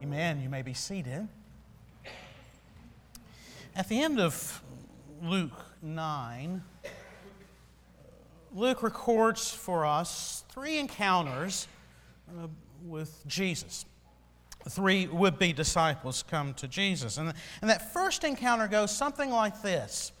Amen. 0.00 0.40
You 0.40 0.48
may 0.48 0.62
be 0.62 0.74
seated. 0.74 1.26
At 3.74 3.88
the 3.88 4.00
end 4.00 4.20
of 4.20 4.62
Luke 5.20 5.60
9, 5.82 6.62
Luke 8.54 8.84
records 8.84 9.50
for 9.50 9.84
us 9.84 10.44
three 10.50 10.78
encounters 10.78 11.66
uh, 12.28 12.46
with 12.86 13.24
Jesus. 13.26 13.86
Three 14.68 15.08
would 15.08 15.36
be 15.36 15.52
disciples 15.52 16.22
come 16.22 16.54
to 16.54 16.68
Jesus. 16.68 17.16
And, 17.16 17.34
and 17.60 17.68
that 17.68 17.92
first 17.92 18.22
encounter 18.22 18.68
goes 18.68 18.96
something 18.96 19.30
like 19.30 19.62
this 19.62 20.12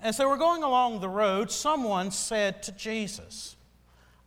As 0.00 0.18
they 0.18 0.24
were 0.24 0.36
going 0.36 0.62
along 0.62 1.00
the 1.00 1.08
road, 1.08 1.50
someone 1.50 2.12
said 2.12 2.62
to 2.62 2.72
Jesus, 2.72 3.56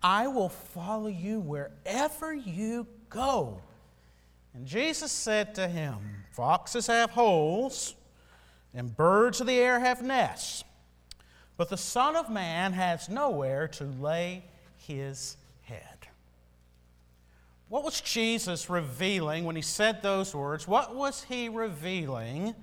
I 0.03 0.27
will 0.27 0.49
follow 0.49 1.07
you 1.07 1.39
wherever 1.39 2.33
you 2.33 2.85
go. 3.09 3.61
And 4.53 4.65
Jesus 4.65 5.11
said 5.11 5.55
to 5.55 5.67
him, 5.67 5.97
Foxes 6.31 6.87
have 6.87 7.11
holes, 7.11 7.95
and 8.73 8.95
birds 8.95 9.41
of 9.41 9.47
the 9.47 9.59
air 9.59 9.79
have 9.79 10.01
nests, 10.01 10.63
but 11.57 11.69
the 11.69 11.77
Son 11.77 12.15
of 12.15 12.29
Man 12.29 12.73
has 12.73 13.09
nowhere 13.09 13.67
to 13.69 13.85
lay 13.85 14.43
his 14.77 15.37
head. 15.61 16.07
What 17.67 17.83
was 17.83 18.01
Jesus 18.01 18.69
revealing 18.69 19.43
when 19.43 19.55
he 19.55 19.61
said 19.61 20.01
those 20.01 20.33
words? 20.33 20.67
What 20.67 20.95
was 20.95 21.23
he 21.23 21.49
revealing 21.49 22.55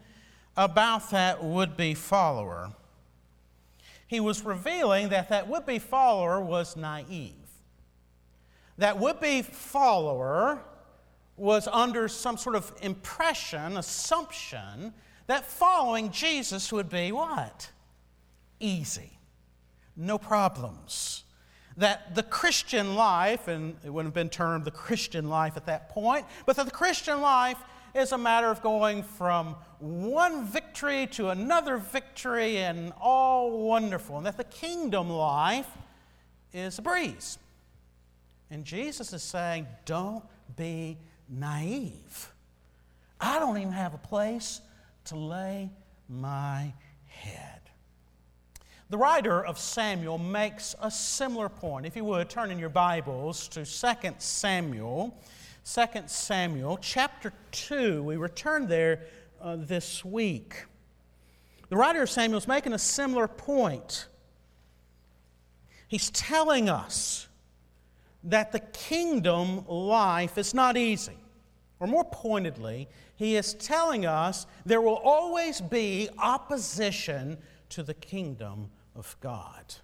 about 0.57 1.11
that 1.11 1.45
would 1.45 1.77
be 1.77 1.95
follower? 1.95 2.73
He 4.09 4.19
was 4.19 4.45
revealing 4.45 5.11
that 5.11 5.29
that 5.29 5.49
would 5.49 5.67
be 5.67 5.79
follower 5.79 6.41
was 6.41 6.77
naive. 6.77 7.35
That 8.79 8.99
would 8.99 9.21
be 9.21 9.43
follower 9.43 10.61
was 11.37 11.69
under 11.69 12.09
some 12.09 12.37
sort 12.37 12.57
of 12.57 12.73
impression, 12.83 13.77
assumption, 13.77 14.93
that 15.27 15.45
following 15.45 16.11
Jesus 16.11 16.73
would 16.73 16.89
be 16.89 17.13
what? 17.13 17.71
Easy. 18.61 19.19
No 19.97 20.19
problems. 20.19 21.25
That 21.77 22.15
the 22.15 22.23
Christian 22.23 22.95
life, 22.95 23.49
and 23.49 23.77
it 23.85 23.91
wouldn't 23.91 24.15
have 24.15 24.15
been 24.15 24.31
termed 24.31 24.65
the 24.65 24.71
Christian 24.71 25.29
life 25.29 25.57
at 25.57 25.67
that 25.67 25.91
point, 25.91 26.25
but 26.47 26.57
that 26.57 26.65
the 26.65 26.73
Christian 26.73 27.21
life 27.21 27.59
is 27.95 28.13
a 28.13 28.19
matter 28.19 28.49
of 28.49 28.63
going 28.63 29.03
from 29.03 29.57
one 29.79 30.47
victory 30.47 31.07
to 31.09 31.31
another 31.31 31.77
victory 31.77 32.59
and 32.59 32.93
all 33.01 33.67
wonderful. 33.67 34.17
And 34.17 34.27
that 34.27 34.37
the 34.37 34.45
kingdom 34.45 35.11
life 35.11 35.69
is 36.53 36.79
a 36.79 36.83
breeze. 36.83 37.39
And 38.51 38.65
Jesus 38.65 39.13
is 39.13 39.23
saying, 39.23 39.67
don't 39.85 40.25
be 40.57 40.97
naive. 41.29 42.33
I 43.21 43.39
don't 43.39 43.57
even 43.59 43.73
have 43.73 43.95
a 43.95 43.99
place 43.99 44.61
to 45.07 45.17
lay 45.17 45.71
my 46.09 46.73
head. 47.07 47.61
The 48.89 48.99
writer 48.99 49.45
of 49.45 49.59
Samuel 49.59 50.19
makes 50.19 50.77
a 50.81 50.91
similar 50.91 51.49
point. 51.49 51.87
If 51.87 51.97
you 51.97 52.05
would, 52.05 52.29
turn 52.29 52.51
in 52.51 52.59
your 52.59 52.69
Bibles 52.69 53.49
to 53.49 53.65
2 53.65 54.11
Samuel. 54.19 55.21
2 55.65 55.85
Samuel 56.07 56.79
chapter 56.81 57.33
2. 57.51 58.05
We 58.05 58.17
return 58.17 58.69
there 58.69 59.01
uh, 59.41 59.57
this 59.59 60.05
week. 60.05 60.67
The 61.69 61.77
writer 61.77 62.03
of 62.03 62.11
Samuel 62.11 62.39
is 62.39 62.47
making 62.47 62.75
a 62.75 62.79
similar 62.79 63.27
point. 63.27 64.07
He's 65.89 66.11
telling 66.11 66.69
us 66.69 67.27
that 68.27 68.53
the 68.53 68.61
kingdom 68.61 69.67
life 69.67 70.37
is 70.37 70.53
not 70.53 70.77
easy. 70.77 71.17
Or 71.79 71.87
more 71.87 72.05
pointedly, 72.05 72.89
he 73.17 73.37
is 73.37 73.55
telling 73.55 74.07
us 74.07 74.47
there 74.65 74.81
will 74.81 75.01
always 75.05 75.61
be 75.61 76.09
opposition 76.19 77.39
to 77.71 77.83
the 77.83 77.95
kingdom 77.95 78.71
of 78.95 79.17
God. 79.21 79.75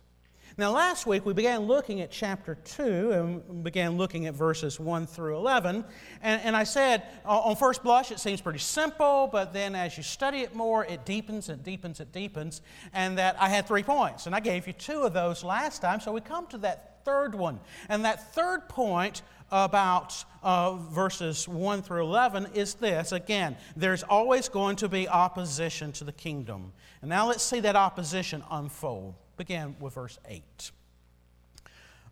Now, 0.59 0.71
last 0.71 1.07
week 1.07 1.25
we 1.25 1.33
began 1.33 1.61
looking 1.61 2.03
at 2.03 2.11
chapter 2.11 2.57
2 2.57 3.13
and 3.13 3.65
began 3.65 3.97
looking 3.97 4.27
at 4.27 4.35
verses 4.35 4.79
1 4.79 5.07
through 5.07 5.37
11. 5.37 5.83
And, 6.21 6.43
and 6.43 6.55
I 6.55 6.65
said, 6.65 7.05
on 7.25 7.57
first 7.57 7.83
blush, 7.83 8.11
it 8.11 8.21
seems 8.21 8.43
pretty 8.43 8.59
simple, 8.59 9.31
but 9.33 9.55
then 9.55 9.75
as 9.75 9.97
you 9.97 10.03
study 10.03 10.41
it 10.41 10.55
more, 10.55 10.85
it 10.85 11.07
deepens, 11.07 11.49
it 11.49 11.63
deepens, 11.63 12.01
it 12.01 12.13
deepens. 12.13 12.61
And 12.93 13.17
that 13.17 13.41
I 13.41 13.49
had 13.49 13.67
three 13.67 13.83
points. 13.83 14.27
And 14.27 14.35
I 14.35 14.41
gave 14.41 14.67
you 14.67 14.75
two 14.75 15.03
of 15.05 15.15
those 15.15 15.43
last 15.43 15.81
time. 15.81 16.01
So 16.01 16.13
we 16.13 16.21
come 16.21 16.47
to 16.49 16.59
that 16.59 17.03
third 17.07 17.35
one. 17.35 17.59
And 17.89 18.05
that 18.05 18.35
third 18.35 18.69
point 18.69 19.23
about 19.51 20.23
uh, 20.43 20.75
verses 20.75 21.49
1 21.49 21.83
through 21.83 22.03
11 22.03 22.49
is 22.55 22.75
this 22.75 23.13
again, 23.13 23.57
there's 23.75 24.03
always 24.03 24.51
going 24.51 24.77
to 24.77 24.89
be 24.89 25.09
opposition 25.09 25.93
to 25.93 26.05
the 26.05 26.13
kingdom. 26.13 26.73
And 27.01 27.09
now 27.09 27.29
let's 27.29 27.43
see 27.43 27.61
that 27.61 27.77
opposition 27.77 28.43
unfold. 28.51 29.15
Begin 29.43 29.75
with 29.81 29.95
verse 29.95 30.21
8. 30.29 30.71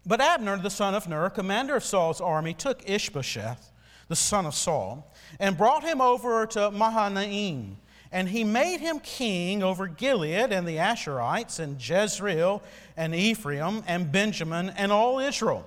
But 0.04 0.20
Abner, 0.20 0.58
the 0.58 0.68
son 0.68 0.96
of 0.96 1.08
Ner, 1.08 1.30
commander 1.30 1.76
of 1.76 1.84
Saul's 1.84 2.20
army, 2.20 2.54
took 2.54 2.82
Ishbosheth, 2.90 3.70
the 4.08 4.16
son 4.16 4.46
of 4.46 4.54
Saul, 4.56 5.14
and 5.38 5.56
brought 5.56 5.84
him 5.84 6.00
over 6.00 6.44
to 6.46 6.72
Mahanaim. 6.72 7.76
And 8.10 8.28
he 8.28 8.42
made 8.42 8.80
him 8.80 8.98
king 8.98 9.62
over 9.62 9.86
Gilead 9.86 10.50
and 10.50 10.66
the 10.66 10.78
Ashurites, 10.78 11.60
and 11.60 11.80
Jezreel, 11.80 12.64
and 12.96 13.14
Ephraim, 13.14 13.84
and 13.86 14.10
Benjamin, 14.10 14.70
and 14.70 14.90
all 14.90 15.20
Israel. 15.20 15.64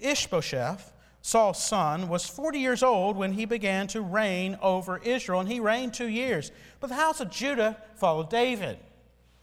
Ishbosheth, 0.00 0.94
Saul's 1.20 1.62
son, 1.62 2.08
was 2.08 2.26
40 2.26 2.58
years 2.58 2.82
old 2.82 3.18
when 3.18 3.34
he 3.34 3.44
began 3.44 3.86
to 3.88 4.00
reign 4.00 4.56
over 4.62 4.96
Israel, 4.96 5.40
and 5.40 5.52
he 5.52 5.60
reigned 5.60 5.92
two 5.92 6.08
years. 6.08 6.52
But 6.80 6.86
the 6.86 6.96
house 6.96 7.20
of 7.20 7.28
Judah 7.28 7.76
followed 7.96 8.30
David. 8.30 8.78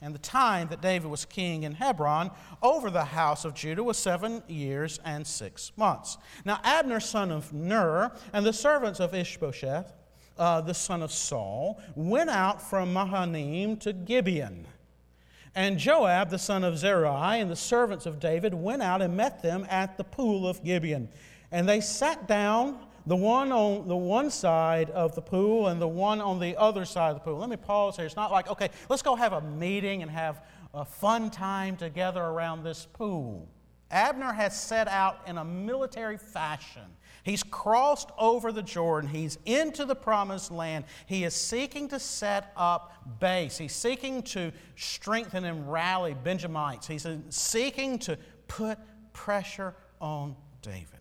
And 0.01 0.15
the 0.15 0.19
time 0.19 0.69
that 0.69 0.81
David 0.81 1.09
was 1.09 1.25
king 1.25 1.63
in 1.63 1.73
Hebron 1.73 2.31
over 2.61 2.89
the 2.89 3.03
house 3.03 3.43
of 3.43 3.53
Judah 3.53 3.83
was 3.83 3.97
seven 3.97 4.41
years 4.47 4.99
and 5.03 5.27
six 5.27 5.73
months. 5.75 6.17
Now, 6.45 6.61
Abner, 6.63 7.01
son 7.01 7.31
of 7.31 7.51
Ner, 7.51 8.13
and 8.31 8.45
the 8.45 8.53
servants 8.53 9.01
of 9.01 9.13
Ishbosheth, 9.13 9.91
uh, 10.37 10.61
the 10.61 10.73
son 10.73 11.03
of 11.03 11.11
Saul, 11.11 11.81
went 11.95 12.29
out 12.29 12.61
from 12.61 12.93
Mahanaim 12.93 13.75
to 13.77 13.91
Gibeon. 13.91 14.65
And 15.53 15.77
Joab, 15.77 16.29
the 16.29 16.39
son 16.39 16.63
of 16.63 16.77
Zeruiah, 16.77 17.39
and 17.39 17.51
the 17.51 17.55
servants 17.55 18.05
of 18.05 18.21
David 18.21 18.53
went 18.53 18.81
out 18.81 19.01
and 19.01 19.17
met 19.17 19.43
them 19.43 19.65
at 19.69 19.97
the 19.97 20.05
pool 20.05 20.47
of 20.47 20.63
Gibeon. 20.63 21.09
And 21.51 21.67
they 21.67 21.81
sat 21.81 22.27
down, 22.27 22.77
the 23.05 23.15
one 23.15 23.51
on 23.51 23.87
the 23.87 23.95
one 23.95 24.29
side 24.29 24.89
of 24.91 25.15
the 25.15 25.21
pool 25.21 25.67
and 25.67 25.81
the 25.81 25.87
one 25.87 26.21
on 26.21 26.39
the 26.39 26.55
other 26.57 26.85
side 26.85 27.09
of 27.09 27.15
the 27.15 27.21
pool. 27.21 27.37
Let 27.37 27.49
me 27.49 27.57
pause 27.57 27.95
here. 27.95 28.05
It's 28.05 28.15
not 28.15 28.31
like, 28.31 28.49
okay, 28.49 28.69
let's 28.89 29.01
go 29.01 29.15
have 29.15 29.33
a 29.33 29.41
meeting 29.41 30.01
and 30.01 30.11
have 30.11 30.43
a 30.73 30.85
fun 30.85 31.29
time 31.29 31.77
together 31.77 32.21
around 32.21 32.63
this 32.63 32.85
pool. 32.93 33.47
Abner 33.91 34.31
has 34.31 34.59
set 34.59 34.87
out 34.87 35.21
in 35.25 35.37
a 35.37 35.43
military 35.43 36.17
fashion. 36.17 36.83
He's 37.23 37.43
crossed 37.43 38.09
over 38.17 38.51
the 38.51 38.61
Jordan. 38.61 39.09
He's 39.09 39.37
into 39.45 39.85
the 39.85 39.95
promised 39.95 40.51
land. 40.51 40.85
He 41.05 41.23
is 41.23 41.33
seeking 41.33 41.87
to 41.89 41.99
set 41.99 42.51
up 42.55 43.19
base. 43.19 43.57
He's 43.57 43.75
seeking 43.75 44.21
to 44.23 44.51
strengthen 44.75 45.45
and 45.45 45.71
rally 45.71 46.15
Benjamites. 46.23 46.87
He's 46.87 47.07
seeking 47.29 47.99
to 47.99 48.17
put 48.47 48.77
pressure 49.13 49.75
on 49.99 50.35
David. 50.61 50.98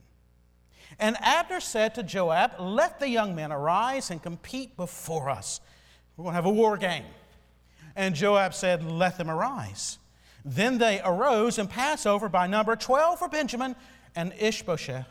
And 0.98 1.16
Abner 1.20 1.60
said 1.60 1.94
to 1.94 2.02
Joab, 2.02 2.52
Let 2.58 2.98
the 2.98 3.08
young 3.08 3.34
men 3.34 3.52
arise 3.52 4.10
and 4.10 4.22
compete 4.22 4.76
before 4.76 5.30
us. 5.30 5.60
We're 6.16 6.24
going 6.24 6.32
to 6.32 6.36
have 6.36 6.46
a 6.46 6.50
war 6.50 6.76
game. 6.76 7.04
And 7.94 8.14
Joab 8.14 8.54
said, 8.54 8.84
Let 8.84 9.16
them 9.16 9.30
arise. 9.30 9.98
Then 10.44 10.78
they 10.78 11.00
arose 11.04 11.58
and 11.58 11.68
passed 11.68 12.06
over 12.06 12.28
by 12.28 12.46
number 12.46 12.74
12 12.74 13.18
for 13.18 13.28
Benjamin 13.28 13.76
and 14.16 14.32
Ishbosheth, 14.38 15.06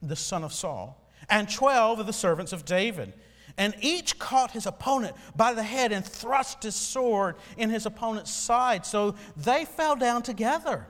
the 0.00 0.16
son 0.16 0.44
of 0.44 0.52
Saul, 0.52 1.02
and 1.28 1.50
12 1.50 2.00
of 2.00 2.06
the 2.06 2.12
servants 2.12 2.52
of 2.52 2.64
David. 2.64 3.12
And 3.58 3.74
each 3.80 4.18
caught 4.18 4.50
his 4.50 4.66
opponent 4.66 5.16
by 5.34 5.54
the 5.54 5.62
head 5.62 5.92
and 5.92 6.04
thrust 6.04 6.62
his 6.62 6.74
sword 6.74 7.36
in 7.56 7.70
his 7.70 7.86
opponent's 7.86 8.30
side. 8.30 8.84
So 8.84 9.14
they 9.36 9.64
fell 9.64 9.96
down 9.96 10.22
together. 10.22 10.86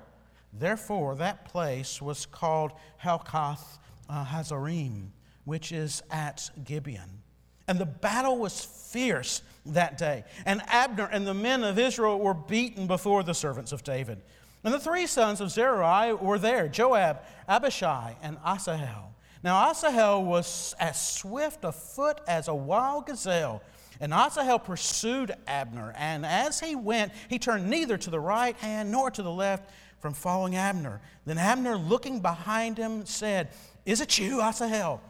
Therefore, 0.52 1.14
that 1.16 1.44
place 1.44 2.02
was 2.02 2.26
called 2.26 2.72
Helkath 3.02 3.78
uh, 4.08 4.24
Hazzurim, 4.24 5.08
which 5.44 5.72
is 5.72 6.02
at 6.10 6.50
Gibeon. 6.64 7.22
And 7.68 7.78
the 7.78 7.86
battle 7.86 8.38
was 8.38 8.64
fierce 8.64 9.42
that 9.66 9.98
day. 9.98 10.24
And 10.44 10.62
Abner 10.68 11.08
and 11.10 11.26
the 11.26 11.34
men 11.34 11.64
of 11.64 11.78
Israel 11.78 12.18
were 12.18 12.34
beaten 12.34 12.86
before 12.86 13.22
the 13.22 13.34
servants 13.34 13.72
of 13.72 13.82
David. 13.82 14.22
And 14.64 14.72
the 14.72 14.80
three 14.80 15.06
sons 15.06 15.40
of 15.40 15.50
Zeruiah 15.50 16.16
were 16.16 16.38
there 16.38 16.68
Joab, 16.68 17.22
Abishai, 17.48 18.16
and 18.22 18.38
Asahel. 18.44 19.14
Now, 19.42 19.70
Asahel 19.70 20.24
was 20.24 20.74
as 20.80 21.00
swift 21.00 21.64
of 21.64 21.76
foot 21.76 22.20
as 22.26 22.48
a 22.48 22.54
wild 22.54 23.06
gazelle. 23.06 23.62
And 24.00 24.12
Asahel 24.12 24.58
pursued 24.58 25.32
Abner, 25.46 25.94
and 25.96 26.26
as 26.26 26.60
he 26.60 26.76
went, 26.76 27.12
he 27.28 27.38
turned 27.38 27.70
neither 27.70 27.96
to 27.96 28.10
the 28.10 28.20
right 28.20 28.56
hand 28.56 28.90
nor 28.90 29.10
to 29.10 29.22
the 29.22 29.30
left 29.30 29.70
from 30.00 30.12
following 30.12 30.56
Abner. 30.56 31.00
Then 31.24 31.38
Abner, 31.38 31.76
looking 31.76 32.20
behind 32.20 32.76
him, 32.76 33.06
said, 33.06 33.48
is 33.86 34.00
it 34.00 34.18
you, 34.18 34.42
Asahel? 34.42 35.00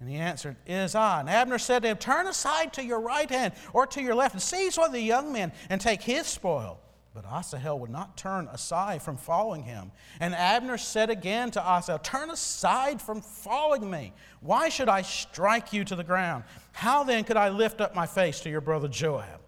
And 0.00 0.10
he 0.10 0.16
answered, 0.16 0.56
is 0.66 0.96
I. 0.96 1.20
And 1.20 1.30
Abner 1.30 1.58
said 1.58 1.82
to 1.82 1.88
him, 1.88 1.96
Turn 1.96 2.26
aside 2.26 2.72
to 2.72 2.84
your 2.84 2.98
right 2.98 3.30
hand 3.30 3.52
or 3.72 3.86
to 3.86 4.02
your 4.02 4.16
left, 4.16 4.34
and 4.34 4.42
seize 4.42 4.76
one 4.76 4.88
of 4.88 4.92
the 4.92 5.00
young 5.00 5.32
men 5.32 5.52
and 5.70 5.80
take 5.80 6.02
his 6.02 6.26
spoil. 6.26 6.80
But 7.14 7.26
Asahel 7.26 7.78
would 7.78 7.90
not 7.90 8.16
turn 8.16 8.48
aside 8.48 9.02
from 9.02 9.18
following 9.18 9.62
him. 9.62 9.92
And 10.18 10.34
Abner 10.34 10.78
said 10.78 11.10
again 11.10 11.50
to 11.52 11.60
Asahel, 11.60 11.98
Turn 11.98 12.30
aside 12.30 13.02
from 13.02 13.20
following 13.20 13.88
me. 13.88 14.14
Why 14.40 14.70
should 14.70 14.88
I 14.88 15.02
strike 15.02 15.74
you 15.74 15.84
to 15.84 15.94
the 15.94 16.02
ground? 16.02 16.44
How 16.72 17.04
then 17.04 17.24
could 17.24 17.36
I 17.36 17.50
lift 17.50 17.82
up 17.82 17.94
my 17.94 18.06
face 18.06 18.40
to 18.40 18.50
your 18.50 18.62
brother 18.62 18.88
Joab? 18.88 19.41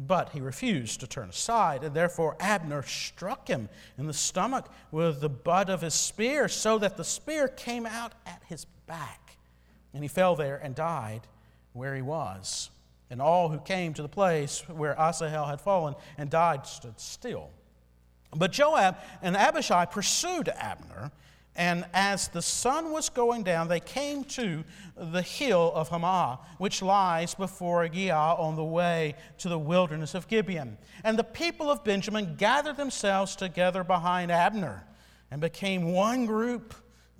But 0.00 0.28
he 0.28 0.40
refused 0.40 1.00
to 1.00 1.08
turn 1.08 1.28
aside, 1.28 1.82
and 1.82 1.92
therefore 1.92 2.36
Abner 2.38 2.84
struck 2.84 3.48
him 3.48 3.68
in 3.98 4.06
the 4.06 4.12
stomach 4.12 4.70
with 4.92 5.20
the 5.20 5.28
butt 5.28 5.68
of 5.68 5.80
his 5.80 5.94
spear, 5.94 6.46
so 6.46 6.78
that 6.78 6.96
the 6.96 7.02
spear 7.02 7.48
came 7.48 7.84
out 7.84 8.12
at 8.24 8.40
his 8.46 8.64
back. 8.86 9.36
And 9.92 10.04
he 10.04 10.08
fell 10.08 10.36
there 10.36 10.56
and 10.56 10.76
died 10.76 11.22
where 11.72 11.96
he 11.96 12.02
was. 12.02 12.70
And 13.10 13.20
all 13.20 13.48
who 13.48 13.58
came 13.58 13.92
to 13.94 14.02
the 14.02 14.08
place 14.08 14.60
where 14.68 14.94
Asahel 14.96 15.46
had 15.46 15.60
fallen 15.60 15.96
and 16.16 16.30
died 16.30 16.64
stood 16.68 17.00
still. 17.00 17.50
But 18.30 18.52
Joab 18.52 18.98
and 19.20 19.36
Abishai 19.36 19.86
pursued 19.86 20.48
Abner, 20.48 21.10
and 21.58 21.84
as 21.92 22.28
the 22.28 22.40
sun 22.40 22.92
was 22.92 23.08
going 23.08 23.42
down, 23.42 23.66
they 23.66 23.80
came 23.80 24.22
to 24.24 24.62
the 24.96 25.22
hill 25.22 25.72
of 25.74 25.90
Ammah, 25.90 26.38
which 26.58 26.82
lies 26.82 27.34
before 27.34 27.86
Giah 27.88 28.38
on 28.38 28.54
the 28.54 28.62
way 28.62 29.16
to 29.38 29.48
the 29.48 29.58
wilderness 29.58 30.14
of 30.14 30.28
Gibeon. 30.28 30.78
And 31.02 31.18
the 31.18 31.24
people 31.24 31.68
of 31.68 31.82
Benjamin 31.82 32.36
gathered 32.36 32.76
themselves 32.76 33.34
together 33.34 33.82
behind 33.82 34.30
Abner 34.30 34.86
and 35.32 35.40
became 35.40 35.92
one 35.92 36.26
group 36.26 36.74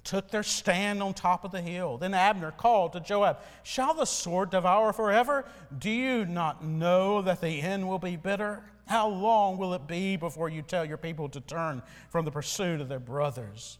took 0.05 0.31
their 0.31 0.45
stand 0.45 1.03
on 1.03 1.15
top 1.15 1.45
of 1.45 1.51
the 1.51 1.61
hill. 1.61 1.99
Then 1.99 2.15
Abner 2.15 2.53
called 2.53 2.93
to 2.93 3.01
Joab, 3.01 3.41
Shall 3.65 3.93
the 3.93 4.05
sword 4.05 4.51
devour 4.51 4.93
forever? 4.93 5.47
Do 5.81 5.91
you 5.91 6.25
not 6.25 6.65
know 6.65 7.23
that 7.23 7.41
the 7.41 7.61
end 7.61 7.89
will 7.89 7.99
be 7.99 8.15
bitter? 8.15 8.63
How 8.87 9.09
long 9.09 9.59
will 9.59 9.75
it 9.75 9.89
be 9.89 10.17
before 10.17 10.49
you 10.49 10.63
tell 10.63 10.85
your 10.85 10.97
people 10.97 11.29
to 11.31 11.41
turn 11.41 11.83
from 12.09 12.25
the 12.25 12.31
pursuit 12.31 12.81
of 12.81 12.89
their 12.89 13.01
brothers? 13.01 13.79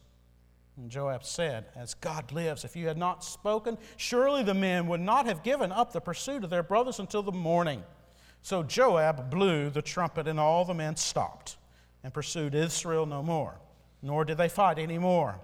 And 0.79 0.89
Joab 0.89 1.25
said, 1.25 1.65
As 1.75 1.93
God 1.93 2.31
lives, 2.31 2.63
if 2.63 2.73
you 2.73 2.87
had 2.87 2.97
not 2.97 3.21
spoken, 3.21 3.77
surely 3.97 4.43
the 4.43 4.53
men 4.53 4.87
would 4.87 5.01
not 5.01 5.25
have 5.25 5.43
given 5.43 5.73
up 5.73 5.91
the 5.91 5.99
pursuit 5.99 6.45
of 6.45 6.49
their 6.49 6.63
brothers 6.63 6.99
until 6.99 7.21
the 7.21 7.33
morning. 7.33 7.83
So 8.43 8.63
Joab 8.63 9.29
blew 9.29 9.69
the 9.69 9.81
trumpet, 9.81 10.25
and 10.25 10.39
all 10.39 10.63
the 10.63 10.73
men 10.73 10.95
stopped 10.95 11.57
and 12.01 12.13
pursued 12.13 12.55
Israel 12.55 13.05
no 13.05 13.21
more, 13.21 13.59
nor 14.01 14.23
did 14.23 14.37
they 14.37 14.47
fight 14.47 14.79
any 14.79 14.97
more. 14.97 15.41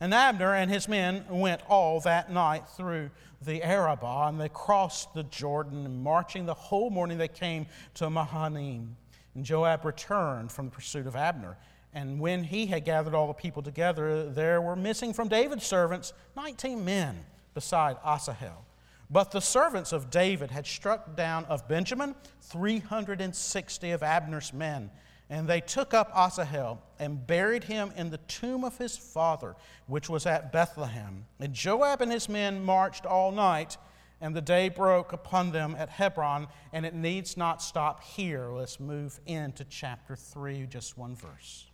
And 0.00 0.14
Abner 0.14 0.54
and 0.54 0.70
his 0.70 0.86
men 0.86 1.24
went 1.28 1.60
all 1.68 1.98
that 2.02 2.30
night 2.30 2.68
through 2.68 3.10
the 3.42 3.64
Arabah, 3.64 4.28
and 4.28 4.40
they 4.40 4.48
crossed 4.48 5.12
the 5.12 5.24
Jordan, 5.24 5.86
and 5.86 6.04
marching 6.04 6.46
the 6.46 6.54
whole 6.54 6.90
morning 6.90 7.18
they 7.18 7.26
came 7.26 7.66
to 7.94 8.08
Mahanaim. 8.08 8.96
And 9.34 9.44
Joab 9.44 9.84
returned 9.84 10.52
from 10.52 10.66
the 10.66 10.70
pursuit 10.70 11.08
of 11.08 11.16
Abner. 11.16 11.56
And 11.94 12.20
when 12.20 12.44
he 12.44 12.66
had 12.66 12.84
gathered 12.84 13.14
all 13.14 13.26
the 13.26 13.32
people 13.32 13.62
together, 13.62 14.28
there 14.28 14.60
were 14.60 14.76
missing 14.76 15.12
from 15.12 15.28
David's 15.28 15.66
servants 15.66 16.12
19 16.36 16.84
men 16.84 17.24
beside 17.54 17.96
Asahel. 18.04 18.64
But 19.10 19.30
the 19.30 19.40
servants 19.40 19.92
of 19.92 20.10
David 20.10 20.50
had 20.50 20.66
struck 20.66 21.16
down 21.16 21.46
of 21.46 21.66
Benjamin 21.66 22.14
360 22.42 23.90
of 23.90 24.02
Abner's 24.02 24.52
men 24.52 24.90
and 25.30 25.46
they 25.46 25.60
took 25.60 25.92
up 25.92 26.10
Asahel 26.16 26.82
and 26.98 27.26
buried 27.26 27.64
him 27.64 27.92
in 27.96 28.10
the 28.10 28.18
tomb 28.18 28.64
of 28.64 28.78
his 28.78 28.96
father, 28.96 29.56
which 29.86 30.08
was 30.08 30.24
at 30.24 30.52
Bethlehem. 30.52 31.26
And 31.38 31.52
Joab 31.52 32.00
and 32.00 32.10
his 32.10 32.28
men 32.28 32.64
marched 32.64 33.04
all 33.04 33.30
night, 33.30 33.76
and 34.20 34.34
the 34.34 34.40
day 34.40 34.68
broke 34.70 35.12
upon 35.12 35.52
them 35.52 35.76
at 35.78 35.90
Hebron. 35.90 36.48
And 36.72 36.86
it 36.86 36.94
needs 36.94 37.36
not 37.36 37.62
stop 37.62 38.02
here. 38.02 38.48
Let's 38.50 38.80
move 38.80 39.20
into 39.26 39.64
chapter 39.64 40.16
3, 40.16 40.66
just 40.66 40.96
one 40.96 41.14
verse. 41.14 41.67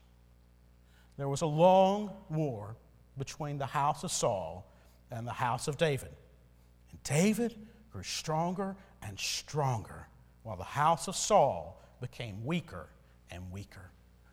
There 1.17 1.29
was 1.29 1.43
a 1.43 1.47
long 1.47 2.11
war 2.29 2.77
between 3.17 3.59
the 3.59 3.67
house 3.67 4.03
of 4.03 4.11
Saul 4.11 4.67
and 5.11 5.27
the 5.27 5.33
house 5.33 5.69
of 5.69 5.77
David. 5.77 6.11
And 6.91 7.03
David 7.05 7.55
grew 7.93 8.03
stronger 8.03 8.75
and 9.03 9.19
stronger, 9.19 10.09
while 10.43 10.57
the 10.57 10.65
house 10.65 11.07
of 11.07 11.15
Saul 11.15 11.81
became 12.01 12.45
weaker 12.45 12.89
and 13.31 13.51
weaker. 13.53 13.91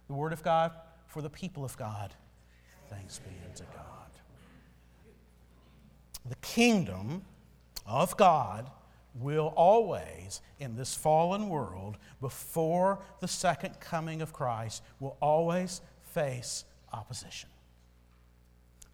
The 0.08 0.14
Word 0.14 0.34
of 0.34 0.44
God 0.44 0.72
for 1.08 1.22
the 1.22 1.30
people 1.30 1.64
of 1.64 1.78
God. 1.78 2.14
Thanks 2.90 3.20
be 3.20 3.32
unto 3.48 3.64
God. 3.74 3.86
The 6.28 6.36
kingdom 6.38 7.22
of 7.86 8.18
God 8.18 8.70
will 9.16 9.54
always, 9.56 10.42
in 10.60 10.76
this 10.76 10.96
fallen 10.96 11.50
world, 11.50 11.98
before 12.20 13.00
the 13.20 13.28
second 13.28 13.80
coming 13.80 14.22
of 14.22 14.34
Christ, 14.34 14.84
will 15.00 15.18
always 15.22 15.82
face 16.02 16.66
opposition. 16.94 17.50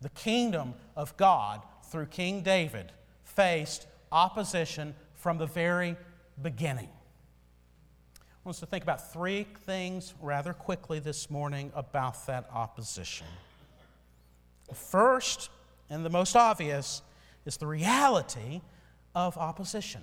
The 0.02 0.10
kingdom 0.10 0.74
of 0.96 1.16
God, 1.18 1.62
through 1.84 2.08
King 2.08 2.42
David, 2.42 2.92
faced 3.24 3.88
opposition 4.12 4.96
from 5.16 5.38
the 5.38 5.48
very 5.48 5.96
beginning 6.42 6.90
I 8.48 8.50
want 8.50 8.56
us 8.56 8.60
to 8.62 8.66
think 8.66 8.84
about 8.84 9.12
three 9.12 9.46
things 9.66 10.14
rather 10.22 10.54
quickly 10.54 11.00
this 11.00 11.30
morning 11.30 11.70
about 11.76 12.26
that 12.28 12.48
opposition. 12.54 13.28
First 14.74 15.50
and 15.90 16.06
the 16.06 16.10
most 16.10 16.34
obvious 16.34 17.02
is 17.46 17.58
the 17.58 17.68
reality 17.68 18.62
of 19.14 19.38
opposition. 19.38 20.02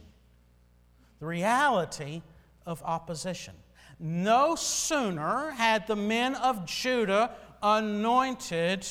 The 1.20 1.24
reality 1.24 2.20
of 2.66 2.82
opposition. 2.82 3.54
No 3.98 4.56
sooner 4.56 5.52
had 5.52 5.86
the 5.86 5.96
men 5.96 6.34
of 6.34 6.66
Judah 6.66 7.30
anointed 7.64 8.86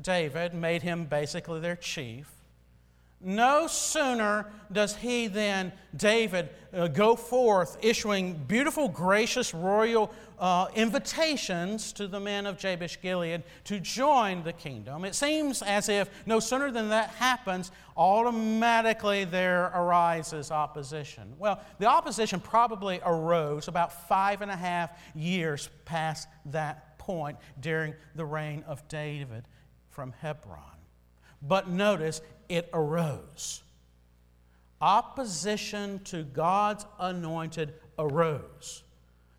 David, 0.00 0.54
made 0.54 0.82
him 0.82 1.04
basically 1.04 1.60
their 1.60 1.76
chief, 1.76 2.28
no 3.20 3.66
sooner 3.66 4.52
does 4.70 4.96
he 4.96 5.28
then, 5.28 5.72
David, 5.96 6.50
uh, 6.74 6.88
go 6.88 7.16
forth 7.16 7.78
issuing 7.80 8.34
beautiful, 8.34 8.88
gracious, 8.88 9.54
royal 9.54 10.12
uh, 10.38 10.66
invitations 10.74 11.92
to 11.94 12.06
the 12.06 12.20
men 12.20 12.44
of 12.44 12.58
Jabesh 12.58 13.00
Gilead 13.00 13.42
to 13.64 13.80
join 13.80 14.42
the 14.42 14.52
kingdom. 14.52 15.06
It 15.06 15.14
seems 15.14 15.62
as 15.62 15.88
if 15.88 16.10
no 16.26 16.38
sooner 16.38 16.70
than 16.70 16.90
that 16.90 17.10
happens, 17.10 17.70
automatically 17.96 19.24
there 19.24 19.66
arises 19.74 20.50
opposition. 20.50 21.32
Well, 21.38 21.60
the 21.78 21.86
opposition 21.86 22.40
probably 22.40 23.00
arose 23.06 23.68
about 23.68 24.06
five 24.06 24.42
and 24.42 24.50
a 24.50 24.56
half 24.56 24.90
years 25.14 25.70
past 25.86 26.28
that 26.46 26.93
point 27.04 27.36
during 27.60 27.94
the 28.14 28.24
reign 28.24 28.64
of 28.66 28.86
David 28.88 29.46
from 29.90 30.12
Hebron. 30.20 30.60
But 31.42 31.68
notice, 31.68 32.22
it 32.48 32.68
arose. 32.72 33.62
Opposition 34.80 36.00
to 36.04 36.24
God's 36.24 36.86
anointed 36.98 37.74
arose. 37.98 38.82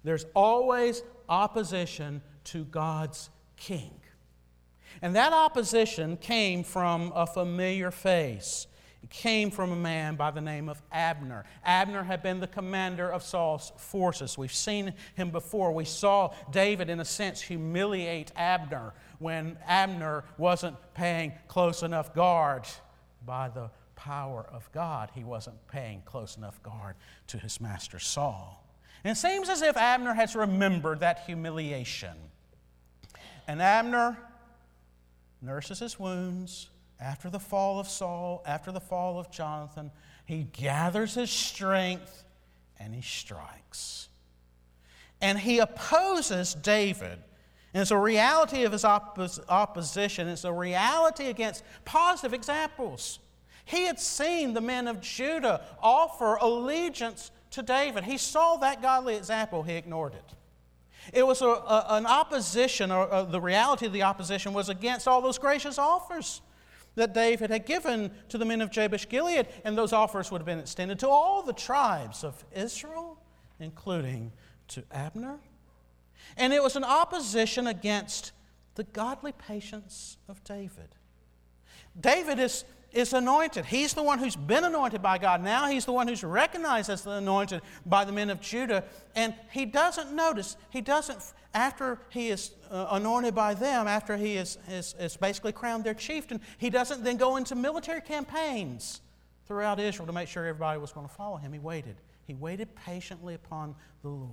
There's 0.03 0.25
always 0.35 1.01
opposition 1.27 2.21
to 2.45 2.63
God's 2.65 3.29
king. 3.57 3.99
And 5.01 5.15
that 5.15 5.33
opposition 5.33 6.17
came 6.17 6.63
from 6.63 7.11
a 7.15 7.25
familiar 7.25 7.91
face. 7.91 8.67
Came 9.09 9.51
from 9.51 9.71
a 9.71 9.75
man 9.75 10.15
by 10.15 10.31
the 10.31 10.41
name 10.41 10.69
of 10.69 10.81
Abner. 10.91 11.45
Abner 11.63 12.03
had 12.03 12.23
been 12.23 12.39
the 12.39 12.47
commander 12.47 13.11
of 13.11 13.23
Saul's 13.23 13.71
forces. 13.77 14.37
We've 14.37 14.53
seen 14.53 14.93
him 15.15 15.31
before. 15.31 15.71
We 15.71 15.85
saw 15.85 16.33
David, 16.51 16.89
in 16.89 16.99
a 16.99 17.05
sense, 17.05 17.41
humiliate 17.41 18.31
Abner 18.35 18.93
when 19.19 19.57
Abner 19.65 20.23
wasn't 20.37 20.75
paying 20.93 21.33
close 21.47 21.83
enough 21.83 22.13
guard 22.13 22.63
by 23.25 23.49
the 23.49 23.69
power 23.95 24.45
of 24.51 24.71
God. 24.71 25.09
He 25.13 25.23
wasn't 25.23 25.67
paying 25.67 26.01
close 26.05 26.37
enough 26.37 26.61
guard 26.63 26.95
to 27.27 27.37
his 27.37 27.59
master 27.59 27.99
Saul. 27.99 28.63
And 29.03 29.11
it 29.11 29.19
seems 29.19 29.49
as 29.49 29.61
if 29.61 29.77
Abner 29.77 30.13
has 30.13 30.35
remembered 30.35 31.01
that 31.01 31.19
humiliation. 31.25 32.15
And 33.47 33.61
Abner 33.61 34.17
nurses 35.41 35.79
his 35.79 35.99
wounds 35.99 36.69
after 36.99 37.29
the 37.29 37.39
fall 37.39 37.79
of 37.79 37.87
Saul, 37.87 38.43
after 38.45 38.71
the 38.71 38.79
fall 38.79 39.19
of 39.19 39.31
Jonathan. 39.31 39.91
He 40.25 40.47
gathers 40.53 41.13
his 41.13 41.29
strength 41.29 42.23
and 42.79 42.93
he 42.93 43.01
strikes. 43.01 44.09
And 45.21 45.39
he 45.39 45.59
opposes 45.59 46.53
David 46.53 47.19
and 47.75 47.81
it's 47.81 47.91
a 47.91 47.97
reality 47.97 48.63
of 48.63 48.71
his 48.71 48.85
oppos- 48.85 49.43
opposition. 49.49 50.29
It's 50.29 50.45
a 50.45 50.53
reality 50.53 51.27
against 51.27 51.61
positive 51.83 52.33
examples. 52.33 53.19
He 53.65 53.83
had 53.83 53.99
seen 53.99 54.53
the 54.53 54.61
men 54.61 54.87
of 54.87 55.01
Judah 55.01 55.61
offer 55.83 56.35
allegiance 56.35 57.31
to 57.51 57.61
David. 57.61 58.05
He 58.05 58.17
saw 58.17 58.55
that 58.57 58.81
godly 58.81 59.17
example, 59.17 59.61
he 59.61 59.73
ignored 59.73 60.13
it. 60.13 60.23
It 61.11 61.27
was 61.27 61.41
a, 61.41 61.47
a, 61.47 61.85
an 61.89 62.05
opposition, 62.05 62.93
or, 62.93 63.13
or 63.13 63.25
the 63.25 63.41
reality 63.41 63.87
of 63.87 63.91
the 63.91 64.03
opposition 64.03 64.53
was 64.53 64.69
against 64.69 65.05
all 65.05 65.21
those 65.21 65.37
gracious 65.37 65.77
offers 65.77 66.39
that 66.95 67.13
David 67.13 67.49
had 67.49 67.65
given 67.65 68.11
to 68.29 68.37
the 68.37 68.45
men 68.45 68.61
of 68.61 68.71
Jabesh 68.71 69.07
Gilead, 69.07 69.47
and 69.63 69.77
those 69.77 69.93
offers 69.93 70.31
would 70.31 70.39
have 70.39 70.45
been 70.45 70.59
extended 70.59 70.99
to 70.99 71.09
all 71.09 71.43
the 71.43 71.53
tribes 71.53 72.23
of 72.23 72.43
Israel, 72.55 73.19
including 73.59 74.31
to 74.69 74.83
Abner. 74.91 75.39
And 76.37 76.53
it 76.53 76.63
was 76.63 76.75
an 76.75 76.83
opposition 76.83 77.67
against 77.67 78.31
the 78.75 78.83
godly 78.83 79.31
patience 79.33 80.17
of 80.27 80.43
David. 80.43 80.95
David 81.99 82.39
is, 82.39 82.65
is 82.95 83.11
anointed. 83.11 83.65
He's 83.65 83.93
the 83.93 84.01
one 84.01 84.19
who's 84.19 84.37
been 84.37 84.63
anointed 84.63 85.01
by 85.01 85.17
God. 85.17 85.43
Now 85.43 85.67
he's 85.67 85.83
the 85.83 85.91
one 85.91 86.07
who's 86.07 86.23
recognized 86.23 86.89
as 86.89 87.01
the 87.01 87.11
anointed 87.11 87.61
by 87.85 88.05
the 88.05 88.13
men 88.13 88.29
of 88.29 88.39
Judah. 88.39 88.85
And 89.15 89.35
he 89.51 89.65
doesn't 89.65 90.15
notice, 90.15 90.55
he 90.69 90.79
doesn't, 90.79 91.19
after 91.53 91.99
he 92.09 92.29
is 92.29 92.51
uh, 92.71 92.87
anointed 92.91 93.35
by 93.35 93.53
them, 93.53 93.87
after 93.87 94.15
he 94.15 94.37
is, 94.37 94.57
is, 94.69 94.95
is 94.97 95.17
basically 95.17 95.51
crowned 95.51 95.83
their 95.83 95.93
chieftain, 95.93 96.39
he 96.57 96.69
doesn't 96.69 97.03
then 97.03 97.17
go 97.17 97.35
into 97.35 97.53
military 97.53 98.01
campaigns 98.01 99.01
throughout 99.45 99.79
Israel 99.79 100.07
to 100.07 100.13
make 100.13 100.29
sure 100.29 100.45
everybody 100.45 100.79
was 100.79 100.93
going 100.93 101.07
to 101.07 101.13
follow 101.13 101.35
him. 101.35 101.51
He 101.51 101.59
waited. 101.59 101.97
He 102.25 102.33
waited 102.33 102.73
patiently 102.75 103.33
upon 103.33 103.75
the 104.03 104.09
Lord. 104.09 104.31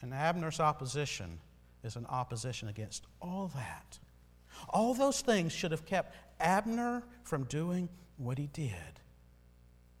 And 0.00 0.14
Abner's 0.14 0.60
opposition 0.60 1.40
is 1.82 1.96
an 1.96 2.06
opposition 2.06 2.68
against 2.68 3.04
all 3.20 3.50
that. 3.54 3.98
All 4.70 4.94
those 4.94 5.20
things 5.20 5.52
should 5.52 5.70
have 5.72 5.84
kept 5.84 6.14
Abner 6.40 7.02
from 7.22 7.44
doing 7.44 7.88
what 8.16 8.38
he 8.38 8.46
did, 8.48 9.00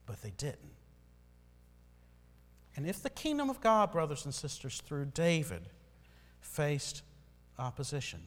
but 0.06 0.22
they 0.22 0.32
didn't. 0.36 0.58
And 2.76 2.86
if 2.86 3.02
the 3.02 3.10
kingdom 3.10 3.50
of 3.50 3.60
God, 3.60 3.92
brothers 3.92 4.24
and 4.24 4.34
sisters, 4.34 4.80
through 4.84 5.06
David 5.06 5.68
faced 6.40 7.02
opposition, 7.58 8.20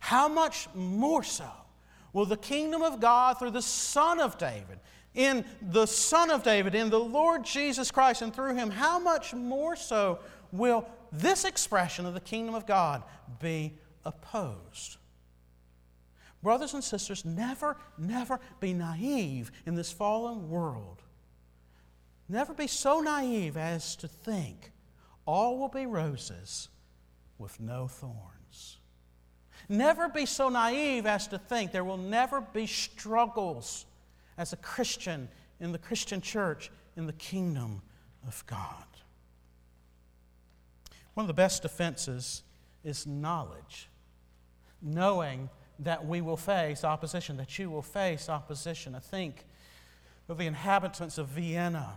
how 0.00 0.28
much 0.28 0.68
more 0.74 1.22
so 1.22 1.50
will 2.12 2.26
the 2.26 2.36
kingdom 2.36 2.82
of 2.82 3.00
God 3.00 3.38
through 3.38 3.52
the 3.52 3.62
Son 3.62 4.20
of 4.20 4.36
David, 4.36 4.80
in 5.14 5.44
the 5.60 5.86
Son 5.86 6.30
of 6.30 6.42
David, 6.42 6.74
in 6.74 6.90
the 6.90 6.98
Lord 6.98 7.44
Jesus 7.44 7.90
Christ, 7.90 8.22
and 8.22 8.34
through 8.34 8.54
him, 8.54 8.70
how 8.70 8.98
much 8.98 9.32
more 9.32 9.76
so 9.76 10.18
will 10.50 10.86
this 11.12 11.44
expression 11.44 12.06
of 12.06 12.14
the 12.14 12.20
kingdom 12.20 12.54
of 12.54 12.66
God 12.66 13.02
be 13.40 13.74
opposed? 14.04 14.96
Brothers 16.42 16.74
and 16.74 16.82
sisters, 16.82 17.24
never, 17.24 17.76
never 17.96 18.40
be 18.58 18.72
naive 18.72 19.52
in 19.64 19.74
this 19.74 19.92
fallen 19.92 20.48
world. 20.48 21.02
Never 22.28 22.52
be 22.52 22.66
so 22.66 23.00
naive 23.00 23.56
as 23.56 23.94
to 23.96 24.08
think 24.08 24.72
all 25.24 25.58
will 25.58 25.68
be 25.68 25.86
roses 25.86 26.68
with 27.38 27.60
no 27.60 27.86
thorns. 27.86 28.78
Never 29.68 30.08
be 30.08 30.26
so 30.26 30.48
naive 30.48 31.06
as 31.06 31.28
to 31.28 31.38
think 31.38 31.70
there 31.70 31.84
will 31.84 31.96
never 31.96 32.40
be 32.40 32.66
struggles 32.66 33.86
as 34.36 34.52
a 34.52 34.56
Christian 34.56 35.28
in 35.60 35.70
the 35.70 35.78
Christian 35.78 36.20
church 36.20 36.70
in 36.96 37.06
the 37.06 37.12
kingdom 37.12 37.82
of 38.26 38.44
God. 38.46 38.84
One 41.14 41.24
of 41.24 41.28
the 41.28 41.34
best 41.34 41.62
defenses 41.62 42.42
is 42.82 43.06
knowledge, 43.06 43.88
knowing 44.80 45.48
that 45.78 46.06
we 46.06 46.20
will 46.20 46.36
face 46.36 46.84
opposition, 46.84 47.36
that 47.36 47.58
you 47.58 47.70
will 47.70 47.82
face 47.82 48.28
opposition. 48.28 48.94
I 48.94 49.00
think 49.00 49.44
of 50.28 50.38
the 50.38 50.46
inhabitants 50.46 51.18
of 51.18 51.28
Vienna. 51.28 51.90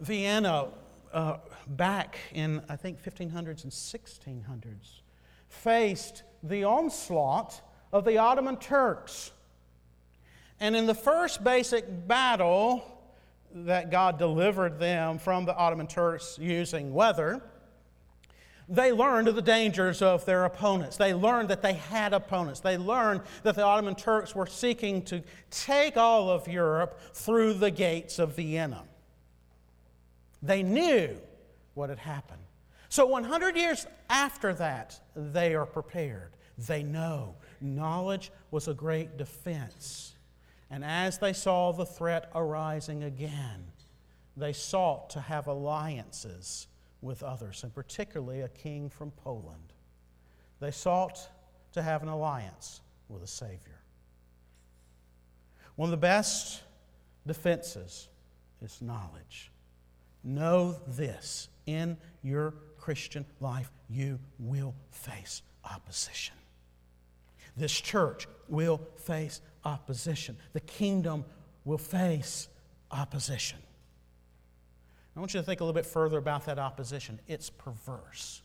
Vienna, 0.00 0.68
uh, 1.12 1.38
back 1.66 2.18
in, 2.32 2.62
I 2.68 2.76
think, 2.76 3.02
1500s 3.02 3.64
and 3.64 3.72
1600s, 3.72 5.00
faced 5.48 6.22
the 6.42 6.64
onslaught 6.64 7.60
of 7.92 8.04
the 8.04 8.18
Ottoman 8.18 8.56
Turks. 8.56 9.32
And 10.60 10.74
in 10.74 10.86
the 10.86 10.94
first 10.94 11.44
basic 11.44 12.08
battle 12.08 12.84
that 13.54 13.90
God 13.90 14.18
delivered 14.18 14.78
them 14.78 15.18
from 15.18 15.44
the 15.44 15.54
Ottoman 15.54 15.86
Turks 15.86 16.38
using 16.40 16.92
weather, 16.92 17.42
they 18.68 18.90
learned 18.92 19.28
of 19.28 19.36
the 19.36 19.42
dangers 19.42 20.02
of 20.02 20.24
their 20.24 20.44
opponents. 20.44 20.96
They 20.96 21.14
learned 21.14 21.48
that 21.50 21.62
they 21.62 21.74
had 21.74 22.12
opponents. 22.12 22.60
They 22.60 22.76
learned 22.76 23.20
that 23.44 23.54
the 23.54 23.62
Ottoman 23.62 23.94
Turks 23.94 24.34
were 24.34 24.46
seeking 24.46 25.02
to 25.02 25.22
take 25.50 25.96
all 25.96 26.30
of 26.30 26.48
Europe 26.48 27.00
through 27.12 27.54
the 27.54 27.70
gates 27.70 28.18
of 28.18 28.34
Vienna. 28.34 28.82
They 30.42 30.62
knew 30.62 31.16
what 31.74 31.90
had 31.90 31.98
happened. 31.98 32.42
So, 32.88 33.06
100 33.06 33.56
years 33.56 33.86
after 34.10 34.52
that, 34.54 35.00
they 35.14 35.54
are 35.54 35.66
prepared. 35.66 36.32
They 36.58 36.82
know. 36.82 37.36
Knowledge 37.60 38.32
was 38.50 38.68
a 38.68 38.74
great 38.74 39.16
defense. 39.16 40.14
And 40.70 40.84
as 40.84 41.18
they 41.18 41.32
saw 41.32 41.72
the 41.72 41.86
threat 41.86 42.30
arising 42.34 43.04
again, 43.04 43.64
they 44.36 44.52
sought 44.52 45.10
to 45.10 45.20
have 45.20 45.46
alliances 45.46 46.66
with 47.06 47.22
others, 47.22 47.62
and 47.62 47.74
particularly 47.74 48.42
a 48.42 48.48
king 48.48 48.90
from 48.90 49.10
Poland. 49.12 49.72
They 50.60 50.70
sought 50.70 51.18
to 51.72 51.82
have 51.82 52.02
an 52.02 52.08
alliance 52.08 52.80
with 53.08 53.22
a 53.22 53.26
Savior. 53.26 53.80
One 55.76 55.86
of 55.86 55.90
the 55.92 55.96
best 55.98 56.62
defenses 57.26 58.08
is 58.62 58.82
knowledge. 58.82 59.50
Know 60.24 60.76
this 60.88 61.48
in 61.66 61.96
your 62.22 62.54
Christian 62.78 63.24
life, 63.40 63.70
you 63.88 64.18
will 64.38 64.74
face 64.90 65.42
opposition. 65.64 66.34
This 67.56 67.72
church 67.72 68.26
will 68.48 68.80
face 68.96 69.40
opposition. 69.64 70.36
The 70.52 70.60
kingdom 70.60 71.24
will 71.64 71.78
face 71.78 72.48
opposition. 72.90 73.58
I 75.16 75.20
want 75.20 75.32
you 75.32 75.40
to 75.40 75.46
think 75.46 75.60
a 75.60 75.64
little 75.64 75.74
bit 75.74 75.86
further 75.86 76.18
about 76.18 76.44
that 76.44 76.58
opposition. 76.58 77.18
It's 77.26 77.48
perverse. 77.48 78.42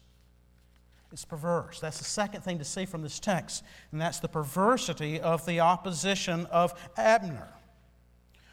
It's 1.11 1.25
perverse. 1.25 1.81
That's 1.81 1.97
the 1.97 2.05
second 2.05 2.41
thing 2.41 2.59
to 2.59 2.63
see 2.63 2.85
from 2.85 3.01
this 3.01 3.19
text, 3.19 3.63
and 3.91 3.99
that's 3.99 4.19
the 4.19 4.29
perversity 4.29 5.19
of 5.19 5.45
the 5.45 5.59
opposition 5.59 6.45
of 6.45 6.73
Abner. 6.95 7.49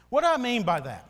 What 0.09 0.21
do 0.21 0.27
I 0.27 0.37
mean 0.37 0.63
by 0.63 0.81
that? 0.81 1.07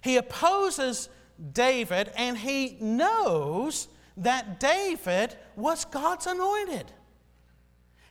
He 0.00 0.16
opposes 0.16 1.10
David, 1.52 2.10
and 2.16 2.38
he 2.38 2.78
knows 2.80 3.88
that 4.16 4.58
David 4.58 5.36
was 5.56 5.84
God's 5.84 6.26
anointed. 6.26 6.90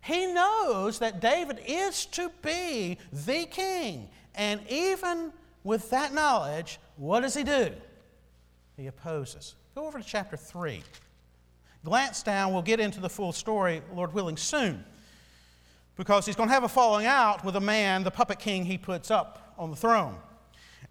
He 0.01 0.27
knows 0.27 0.99
that 0.99 1.19
David 1.19 1.59
is 1.65 2.05
to 2.07 2.31
be 2.43 2.99
the 3.11 3.45
king, 3.45 4.09
and 4.35 4.61
even 4.69 5.33
with 5.63 5.89
that 5.91 6.13
knowledge, 6.13 6.79
what 6.97 7.21
does 7.21 7.33
he 7.33 7.43
do? 7.43 7.71
He 8.77 8.87
opposes. 8.87 9.55
Go 9.75 9.85
over 9.85 9.99
to 9.99 10.05
chapter 10.05 10.35
3. 10.35 10.81
Glance 11.83 12.23
down, 12.23 12.53
we'll 12.53 12.61
get 12.61 12.79
into 12.79 12.99
the 12.99 13.09
full 13.09 13.31
story, 13.31 13.81
Lord 13.93 14.13
willing, 14.13 14.37
soon. 14.37 14.83
Because 15.97 16.25
he's 16.25 16.35
going 16.35 16.49
to 16.49 16.53
have 16.53 16.63
a 16.63 16.69
falling 16.69 17.05
out 17.05 17.43
with 17.43 17.55
a 17.55 17.61
man, 17.61 18.03
the 18.03 18.11
puppet 18.11 18.39
king 18.39 18.65
he 18.65 18.77
puts 18.77 19.11
up 19.11 19.53
on 19.57 19.69
the 19.69 19.75
throne. 19.75 20.17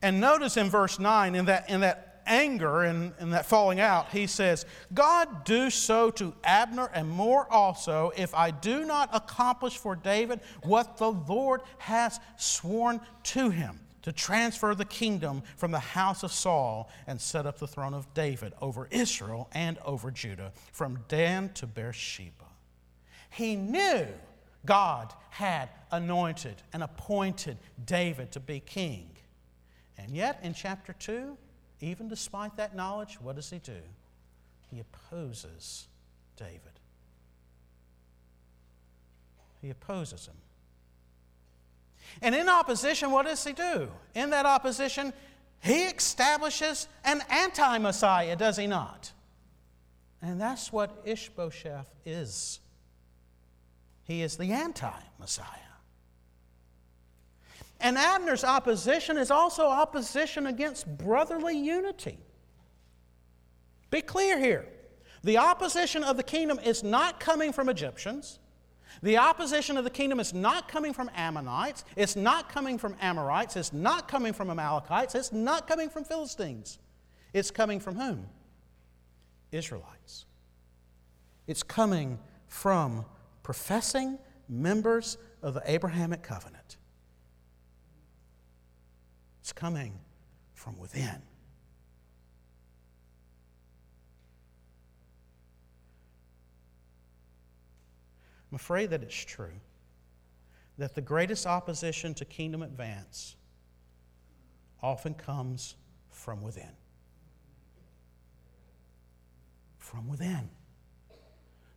And 0.03 0.21
notice 0.21 0.57
in 0.57 0.69
verse 0.69 0.99
9, 0.99 1.35
in 1.35 1.45
that, 1.47 1.69
in 1.69 1.81
that 1.81 2.23
anger 2.27 2.83
and 2.83 3.13
in, 3.19 3.25
in 3.25 3.31
that 3.31 3.47
falling 3.47 3.81
out, 3.81 4.11
he 4.11 4.27
says, 4.27 4.67
God 4.95 5.45
do 5.45 5.71
so 5.71 6.11
to 6.13 6.33
Abner 6.45 6.91
and 6.95 7.09
more 7.09 7.51
also, 7.53 8.13
if 8.17 8.35
I 8.35 8.51
do 8.51 8.85
not 8.85 9.11
accomplish 9.13 9.77
for 9.77 9.97
David 9.97 10.41
what 10.63 10.97
the 10.97 11.11
Lord 11.11 11.63
has 11.79 12.21
sworn 12.37 13.01
to 13.25 13.51
him 13.51 13.81
to 14.03 14.13
transfer 14.13 14.75
the 14.75 14.85
kingdom 14.85 15.43
from 15.57 15.71
the 15.71 15.79
house 15.79 16.23
of 16.23 16.33
Saul 16.33 16.91
and 17.07 17.21
set 17.21 17.47
up 17.47 17.59
the 17.59 17.67
throne 17.67 17.95
of 17.95 18.13
David 18.15 18.53
over 18.61 18.89
Israel 18.91 19.49
and 19.53 19.79
over 19.85 20.11
Judah, 20.11 20.53
from 20.73 21.01
Dan 21.09 21.51
to 21.55 21.67
Beersheba. 21.67 22.47
He 23.31 23.57
knew 23.57 24.07
God 24.65 25.13
had 25.31 25.69
anointed 25.91 26.57
and 26.73 26.83
appointed 26.83 27.57
David 27.85 28.33
to 28.33 28.41
be 28.41 28.61
king. 28.61 29.11
And 29.97 30.11
yet, 30.11 30.41
in 30.43 30.55
chapter 30.55 30.93
2, 30.95 31.37
even 31.81 32.09
despite 32.09 32.57
that 32.57 32.75
knowledge, 32.75 33.19
what 33.21 33.37
does 33.37 33.51
he 33.51 33.59
do? 33.59 33.81
He 34.71 34.81
opposes 34.81 35.89
David. 36.37 36.61
He 39.61 39.71
opposes 39.71 40.27
him. 40.27 40.37
And 42.23 42.35
in 42.35 42.49
opposition, 42.49 43.11
what 43.11 43.27
does 43.27 43.45
he 43.45 43.53
do? 43.53 43.89
In 44.15 44.31
that 44.31 44.47
opposition, 44.47 45.13
he 45.63 45.85
establishes 45.85 46.89
an 47.05 47.23
anti 47.31 47.79
Messiah, 47.79 48.37
does 48.37 48.57
he 48.57 48.67
not? 48.67 49.13
And 50.23 50.41
that's 50.41 50.73
what 50.73 51.03
Ishbosheth 51.05 51.89
is. 52.05 52.61
He 54.05 54.23
is 54.23 54.37
the 54.37 54.53
anti 54.53 54.93
Messiah. 55.19 55.47
And 57.81 57.97
Abner's 57.97 58.45
opposition 58.45 59.17
is 59.17 59.31
also 59.31 59.67
opposition 59.67 60.47
against 60.47 60.87
brotherly 60.99 61.57
unity. 61.57 62.19
Be 63.91 64.03
clear 64.03 64.39
here. 64.39 64.67
The 65.23 65.39
opposition 65.39 66.03
of 66.05 66.17
the 66.17 66.23
kingdom 66.23 66.59
is 66.59 66.83
not 66.83 67.21
coming 67.21 67.53
from 67.53 67.69
Egyptians. 67.69 68.40
The 69.03 69.19
opposition 69.19 69.77
of 69.77 69.85
the 69.85 69.91
kingdom 69.91 70.21
is 70.21 70.35
not 70.35 70.69
coming 70.69 70.93
from 70.93 71.11
Ammonites, 71.15 71.85
it's 71.97 72.17
not 72.17 72.49
coming 72.49 72.79
from 72.79 72.97
Amorites, 73.01 73.57
it's 73.57 73.73
not 73.73 74.09
coming 74.09 74.33
from 74.33 74.51
Amalekites, 74.51 75.15
it's 75.15 75.33
not 75.33 75.67
coming 75.67 75.89
from 75.89 76.05
Philistines. 76.05 76.79
It's 77.33 77.51
coming 77.51 77.81
from 77.81 77.97
whom? 77.97 78.27
Israelites. 79.53 80.27
It's 81.47 81.63
coming 81.63 82.19
from 82.49 83.05
professing 83.43 84.19
members 84.49 85.17
of 85.43 85.55
the 85.55 85.63
Abrahamic 85.65 86.23
covenant. 86.23 86.77
It's 89.41 89.53
coming 89.53 89.99
from 90.55 90.79
within. 90.79 91.23
I'm 98.51 98.57
afraid 98.57 98.91
that 98.91 99.03
it's 99.03 99.25
true 99.25 99.53
that 100.79 100.95
the 100.95 101.01
greatest 101.01 101.47
opposition 101.47 102.15
to 102.15 102.25
kingdom 102.25 102.63
advance 102.63 103.37
often 104.83 105.15
comes 105.15 105.77
from 106.09 106.43
within. 106.43 106.73
From 109.79 110.09
within. 110.09 110.49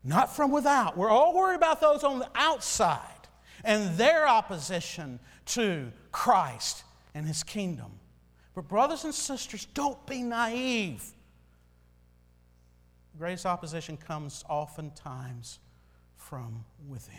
Not 0.04 0.34
from 0.36 0.52
without. 0.52 0.98
We're 0.98 1.10
all 1.10 1.34
worried 1.36 1.56
about 1.56 1.82
those 1.82 2.04
on 2.04 2.20
the 2.20 2.30
outside 2.36 3.28
and 3.64 3.98
their 3.98 4.28
opposition 4.28 5.20
to 5.48 5.92
Christ 6.12 6.84
and 7.14 7.26
his 7.28 7.44
kingdom. 7.44 7.92
But, 8.56 8.68
brothers 8.68 9.04
and 9.04 9.14
sisters, 9.14 9.66
don't 9.74 10.06
be 10.06 10.22
naive. 10.22 11.04
The 13.14 13.20
greatest 13.20 13.46
opposition 13.46 13.98
comes 13.98 14.44
oftentimes 14.48 15.60
from 16.34 16.66
within. 16.90 17.16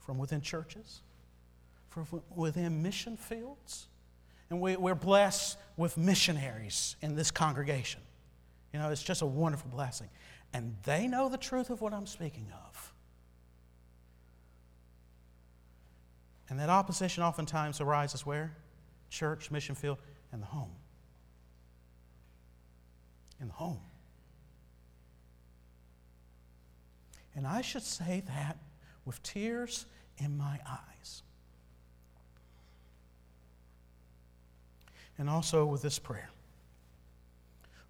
From 0.00 0.18
within 0.18 0.40
churches, 0.40 1.02
from 1.90 2.08
within 2.34 2.82
mission 2.82 3.16
fields. 3.16 3.86
And 4.50 4.60
we, 4.60 4.74
we're 4.74 4.96
blessed 4.96 5.56
with 5.76 5.96
missionaries 5.96 6.96
in 7.02 7.14
this 7.14 7.30
congregation. 7.30 8.00
You 8.72 8.80
know, 8.80 8.90
it's 8.90 9.04
just 9.04 9.22
a 9.22 9.26
wonderful 9.26 9.70
blessing. 9.70 10.08
And 10.52 10.74
they 10.82 11.06
know 11.06 11.28
the 11.28 11.38
truth 11.38 11.70
of 11.70 11.80
what 11.80 11.94
I'm 11.94 12.06
speaking 12.08 12.48
of. 12.66 12.92
And 16.48 16.58
that 16.58 16.68
opposition 16.68 17.22
oftentimes 17.22 17.80
arises 17.80 18.26
where? 18.26 18.56
Church, 19.08 19.52
mission 19.52 19.76
field, 19.76 19.98
and 20.32 20.42
the 20.42 20.46
home. 20.46 20.72
In 23.40 23.46
the 23.46 23.54
home. 23.54 23.78
And 27.34 27.46
I 27.46 27.60
should 27.60 27.82
say 27.82 28.22
that 28.26 28.58
with 29.04 29.22
tears 29.22 29.86
in 30.18 30.36
my 30.36 30.58
eyes. 30.68 31.22
And 35.18 35.28
also 35.28 35.66
with 35.66 35.82
this 35.82 35.98
prayer 35.98 36.30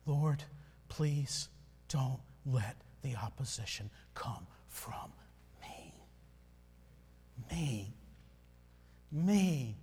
Lord, 0.07 0.43
please 0.89 1.49
don't 1.89 2.19
let 2.45 2.77
the 3.03 3.17
opposition 3.17 3.91
come 4.15 4.47
from 4.69 5.13
me. 5.61 5.95
Me. 7.51 7.93
Me. 9.13 9.77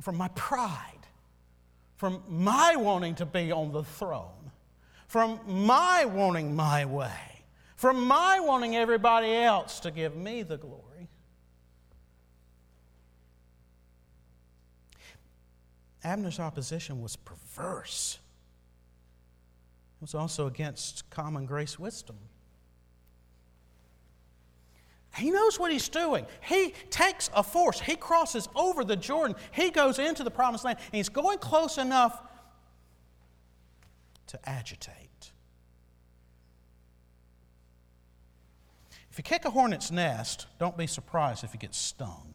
From 0.00 0.16
my 0.16 0.28
pride. 0.28 1.06
From 1.96 2.22
my 2.28 2.76
wanting 2.76 3.14
to 3.16 3.26
be 3.26 3.52
on 3.52 3.72
the 3.72 3.84
throne. 3.84 4.50
From 5.06 5.40
my 5.46 6.06
wanting 6.06 6.56
my 6.56 6.86
way 6.86 7.29
from 7.80 8.06
my 8.06 8.38
wanting 8.40 8.76
everybody 8.76 9.34
else 9.34 9.80
to 9.80 9.90
give 9.90 10.14
me 10.14 10.42
the 10.42 10.58
glory. 10.58 11.08
Abner's 16.04 16.38
opposition 16.38 17.00
was 17.00 17.16
perverse. 17.16 18.18
It 19.96 20.02
was 20.02 20.14
also 20.14 20.46
against 20.46 21.08
common 21.08 21.46
grace 21.46 21.78
wisdom. 21.78 22.16
He 25.16 25.30
knows 25.30 25.58
what 25.58 25.72
he's 25.72 25.88
doing. 25.88 26.26
He 26.42 26.74
takes 26.90 27.30
a 27.34 27.42
force. 27.42 27.80
He 27.80 27.96
crosses 27.96 28.46
over 28.54 28.84
the 28.84 28.96
Jordan. 28.96 29.36
He 29.52 29.70
goes 29.70 29.98
into 29.98 30.22
the 30.22 30.30
promised 30.30 30.66
land. 30.66 30.78
And 30.78 30.96
he's 30.96 31.08
going 31.08 31.38
close 31.38 31.78
enough 31.78 32.20
to 34.26 34.38
agitate. 34.46 35.10
If 39.09 39.09
you 39.20 39.22
kick 39.22 39.44
a 39.44 39.50
hornet's 39.50 39.90
nest, 39.90 40.46
don't 40.58 40.78
be 40.78 40.86
surprised 40.86 41.44
if 41.44 41.52
you 41.52 41.60
get 41.60 41.74
stung. 41.74 42.34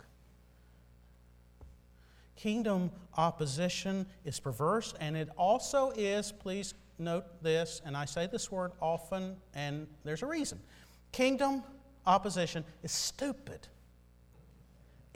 Kingdom 2.36 2.92
opposition 3.18 4.06
is 4.24 4.40
perverse, 4.40 4.94
and 5.00 5.18
it 5.18 5.30
also 5.36 5.90
is, 5.96 6.32
please 6.32 6.76
note 7.00 7.26
this, 7.42 7.82
and 7.88 7.98
I 7.98 8.06
say 8.06 8.28
this 8.28 8.52
word 8.52 8.72
often, 8.80 9.36
and 9.56 9.88
there's 10.04 10.22
a 10.22 10.28
reason. 10.28 10.60
Kingdom 11.12 11.64
opposition 12.06 12.64
is 12.84 12.92
stupid. 12.92 13.68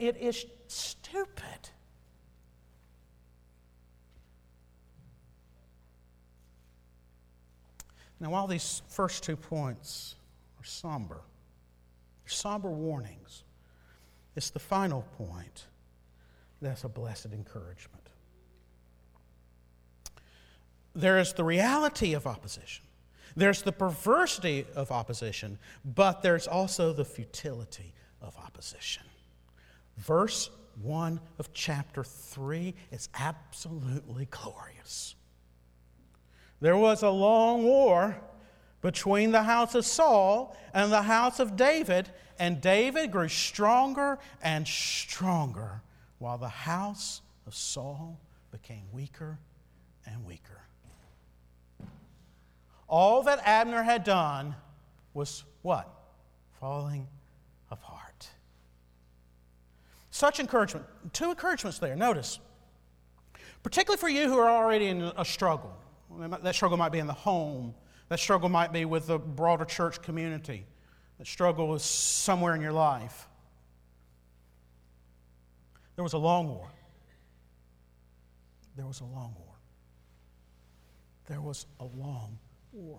It 0.00 0.16
is 0.16 0.46
stupid. 0.66 1.70
Now, 8.18 8.30
while 8.30 8.48
these 8.48 8.82
first 8.88 9.22
two 9.22 9.36
points 9.36 10.16
are 10.58 10.64
somber, 10.64 11.20
somber 12.30 12.70
warnings. 12.70 13.44
It's 14.36 14.50
the 14.50 14.58
final 14.58 15.02
point 15.16 15.66
that's 16.62 16.84
a 16.84 16.88
blessed 16.88 17.32
encouragement. 17.32 18.08
There 20.94 21.18
is 21.18 21.32
the 21.32 21.44
reality 21.44 22.14
of 22.14 22.26
opposition, 22.26 22.84
there's 23.36 23.62
the 23.62 23.72
perversity 23.72 24.66
of 24.74 24.90
opposition, 24.90 25.58
but 25.84 26.22
there's 26.22 26.48
also 26.48 26.92
the 26.92 27.04
futility 27.04 27.94
of 28.20 28.36
opposition. 28.36 29.04
Verse 29.98 30.50
1 30.82 31.20
of 31.38 31.52
chapter 31.52 32.02
3 32.02 32.74
is 32.90 33.08
absolutely 33.14 34.26
glorious. 34.30 35.14
There 36.60 36.76
was 36.76 37.02
a 37.02 37.10
long 37.10 37.62
war 37.62 38.20
between 38.82 39.30
the 39.32 39.42
house 39.42 39.74
of 39.74 39.84
Saul 39.84 40.56
and 40.72 40.90
the 40.90 41.02
house 41.02 41.40
of 41.40 41.56
David, 41.56 42.08
and 42.38 42.60
David 42.60 43.12
grew 43.12 43.28
stronger 43.28 44.18
and 44.42 44.66
stronger, 44.66 45.82
while 46.18 46.38
the 46.38 46.48
house 46.48 47.20
of 47.46 47.54
Saul 47.54 48.18
became 48.50 48.84
weaker 48.92 49.38
and 50.06 50.24
weaker. 50.24 50.62
All 52.88 53.22
that 53.22 53.40
Abner 53.44 53.82
had 53.82 54.02
done 54.02 54.54
was 55.14 55.44
what? 55.62 55.88
Falling 56.58 57.06
apart. 57.70 58.28
Such 60.10 60.40
encouragement. 60.40 60.86
Two 61.12 61.30
encouragements 61.30 61.78
there. 61.78 61.94
Notice. 61.94 62.40
Particularly 63.62 64.00
for 64.00 64.08
you 64.08 64.28
who 64.28 64.38
are 64.38 64.50
already 64.50 64.86
in 64.86 65.02
a 65.16 65.24
struggle. 65.24 65.72
That 66.42 66.54
struggle 66.54 66.76
might 66.76 66.90
be 66.90 66.98
in 66.98 67.06
the 67.06 67.12
home 67.12 67.74
that 68.10 68.18
struggle 68.18 68.48
might 68.48 68.72
be 68.72 68.84
with 68.84 69.06
the 69.06 69.18
broader 69.18 69.64
church 69.64 70.02
community. 70.02 70.66
That 71.18 71.28
struggle 71.28 71.74
is 71.74 71.82
somewhere 71.82 72.56
in 72.56 72.60
your 72.60 72.72
life. 72.72 73.28
There 75.94 76.02
was 76.02 76.12
a 76.12 76.18
long 76.18 76.48
war. 76.48 76.68
There 78.76 78.86
was 78.86 79.00
a 79.00 79.04
long 79.04 79.34
war. 79.38 79.54
There 81.28 81.40
was 81.40 81.66
a 81.78 81.84
long 81.84 82.36
war. 82.72 82.98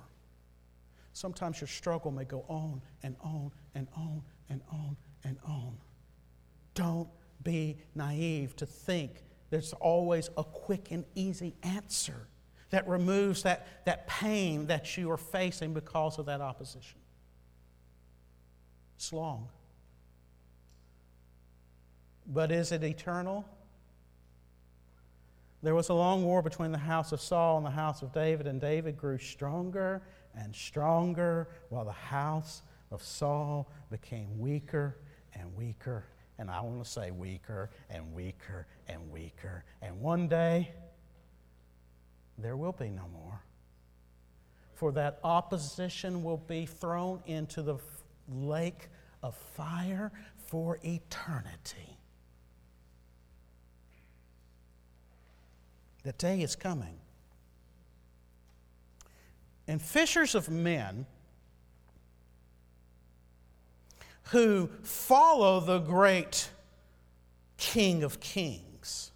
Sometimes 1.12 1.60
your 1.60 1.68
struggle 1.68 2.12
may 2.12 2.24
go 2.24 2.46
on 2.48 2.82
and 3.04 3.18
on 3.22 3.52
and 3.76 3.90
on 3.98 4.22
and 4.50 4.62
on 4.72 4.96
and 5.26 5.38
on. 5.46 5.76
Don't 6.74 7.10
be 7.44 7.76
naive 7.96 8.56
to 8.56 8.66
think 8.66 9.24
there's 9.50 9.74
always 9.74 10.30
a 10.38 10.44
quick 10.46 10.88
and 10.92 11.04
easy 11.16 11.54
answer 11.64 12.28
that 12.72 12.88
removes 12.88 13.44
that, 13.44 13.86
that 13.86 14.08
pain 14.08 14.68
that 14.68 14.98
you 14.98 15.12
are 15.12 15.18
facing 15.18 15.74
because 15.74 16.18
of 16.18 16.26
that 16.26 16.42
opposition. 16.42 17.00
It's 18.96 19.14
long. 19.14 19.48
But 22.26 22.52
is 22.52 22.72
it 22.72 22.84
eternal? 22.84 23.46
There 25.64 25.76
was 25.76 25.90
a 25.90 25.94
long 25.94 26.24
war 26.24 26.42
between 26.42 26.72
the 26.72 26.78
house 26.78 27.12
of 27.12 27.22
Saul 27.22 27.58
and 27.58 27.66
the 27.66 27.72
house 27.72 28.02
of 28.02 28.12
David, 28.14 28.48
and 28.48 28.60
David 28.60 28.98
grew 28.98 29.18
stronger 29.18 30.02
and 30.36 30.56
stronger 30.56 31.50
while 31.70 31.86
the 31.86 31.92
house 31.92 32.64
of 32.90 33.04
Saul 33.04 33.70
became 33.92 34.40
weaker 34.40 34.98
and 35.36 35.56
weaker. 35.56 36.06
And 36.40 36.50
I 36.50 36.62
want 36.62 36.84
to 36.84 36.90
say 36.90 37.12
weaker 37.12 37.70
and 37.90 38.14
weaker 38.14 38.66
and 38.88 39.12
weaker. 39.12 39.64
And 39.82 40.00
one 40.02 40.28
day, 40.28 40.72
there 42.42 42.58
will 42.58 42.72
be 42.72 42.90
no 42.90 43.08
more. 43.14 43.42
for 44.82 44.92
that 44.92 45.20
opposition 45.24 46.24
will 46.24 46.38
be 46.38 46.66
thrown 46.66 47.22
into 47.28 47.62
the 47.62 47.78
lake 48.28 48.90
of 49.22 49.36
fire 49.36 50.12
for 50.48 50.80
eternity. 50.84 52.00
The 56.02 56.14
day 56.14 56.42
is 56.42 56.56
coming. 56.56 56.98
And 59.68 59.80
fishers 59.80 60.34
of 60.34 60.50
men 60.50 61.06
who 64.32 64.68
follow 64.82 65.60
the 65.60 65.78
great 65.78 66.50
King 67.58 68.02
of 68.02 68.20
Kings 68.20 69.12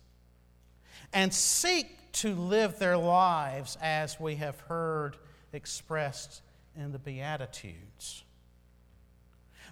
and 1.11 1.33
seek 1.33 2.04
to 2.15 2.33
live 2.33 2.79
their 2.79 2.97
lives 2.97 3.77
as 3.81 4.19
we 4.19 4.35
have 4.35 4.59
heard 4.61 5.17
expressed 5.53 6.41
in 6.75 6.91
the 6.91 6.99
Beatitudes 6.99 8.23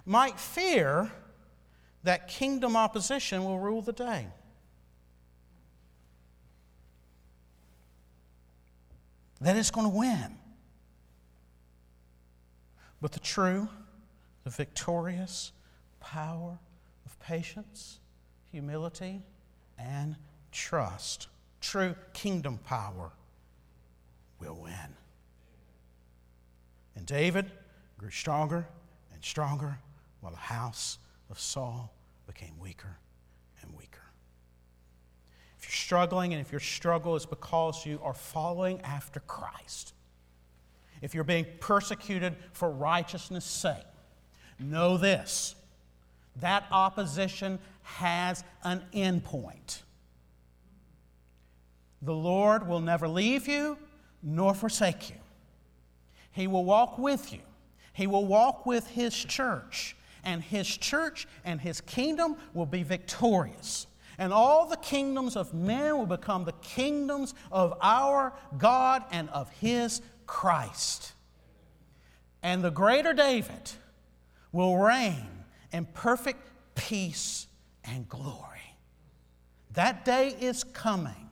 might 0.06 0.38
fear 0.38 1.10
that 2.02 2.28
kingdom 2.28 2.76
opposition 2.76 3.44
will 3.44 3.58
rule 3.58 3.80
the 3.80 3.92
day. 3.92 4.26
That 9.40 9.56
it's 9.56 9.70
going 9.70 9.90
to 9.90 9.96
win. 9.96 10.36
But 13.00 13.12
the 13.12 13.20
true, 13.20 13.68
the 14.44 14.50
victorious 14.50 15.52
power 16.00 16.58
of 17.06 17.20
patience, 17.20 18.00
humility, 18.50 19.22
and 19.78 20.16
trust, 20.52 21.28
true 21.64 21.94
kingdom 22.12 22.58
power, 22.58 23.10
will 24.38 24.58
win. 24.62 24.96
And 26.94 27.06
David 27.06 27.50
grew 27.96 28.10
stronger 28.10 28.66
and 29.12 29.24
stronger 29.24 29.78
while 30.20 30.32
the 30.32 30.38
house 30.38 30.98
of 31.30 31.40
Saul 31.40 31.92
became 32.26 32.58
weaker 32.58 32.98
and 33.62 33.74
weaker. 33.74 34.02
If 35.58 35.64
you're 35.64 35.72
struggling, 35.72 36.34
and 36.34 36.40
if 36.40 36.52
your 36.52 36.60
struggle 36.60 37.16
is 37.16 37.24
because 37.24 37.86
you 37.86 37.98
are 38.02 38.14
following 38.14 38.80
after 38.82 39.20
Christ, 39.20 39.94
if 41.00 41.14
you're 41.14 41.24
being 41.24 41.46
persecuted 41.60 42.36
for 42.52 42.70
righteousness' 42.70 43.44
sake, 43.44 43.86
know 44.58 44.98
this 44.98 45.54
that 46.40 46.64
opposition 46.72 47.60
has 47.82 48.42
an 48.64 48.82
end 48.92 49.22
point. 49.22 49.83
The 52.04 52.14
Lord 52.14 52.68
will 52.68 52.80
never 52.80 53.08
leave 53.08 53.48
you 53.48 53.78
nor 54.22 54.54
forsake 54.54 55.10
you. 55.10 55.16
He 56.30 56.46
will 56.46 56.64
walk 56.64 56.98
with 56.98 57.32
you. 57.32 57.40
He 57.92 58.06
will 58.06 58.26
walk 58.26 58.66
with 58.66 58.88
His 58.88 59.14
church 59.14 59.96
and 60.24 60.42
his 60.42 60.66
church 60.66 61.28
and 61.44 61.60
his 61.60 61.80
kingdom 61.80 62.36
will 62.52 62.66
be 62.66 62.82
victorious. 62.82 63.86
And 64.18 64.32
all 64.32 64.66
the 64.66 64.76
kingdoms 64.76 65.36
of 65.36 65.52
men 65.54 65.98
will 65.98 66.06
become 66.06 66.44
the 66.44 66.52
kingdoms 66.62 67.34
of 67.50 67.76
our 67.80 68.32
God 68.58 69.04
and 69.10 69.28
of 69.30 69.50
his 69.50 70.00
Christ. 70.26 71.12
And 72.42 72.62
the 72.62 72.70
greater 72.70 73.12
David 73.12 73.72
will 74.52 74.78
reign 74.78 75.44
in 75.72 75.86
perfect 75.86 76.48
peace 76.74 77.48
and 77.84 78.08
glory. 78.08 78.76
That 79.72 80.04
day 80.04 80.36
is 80.40 80.62
coming. 80.62 81.23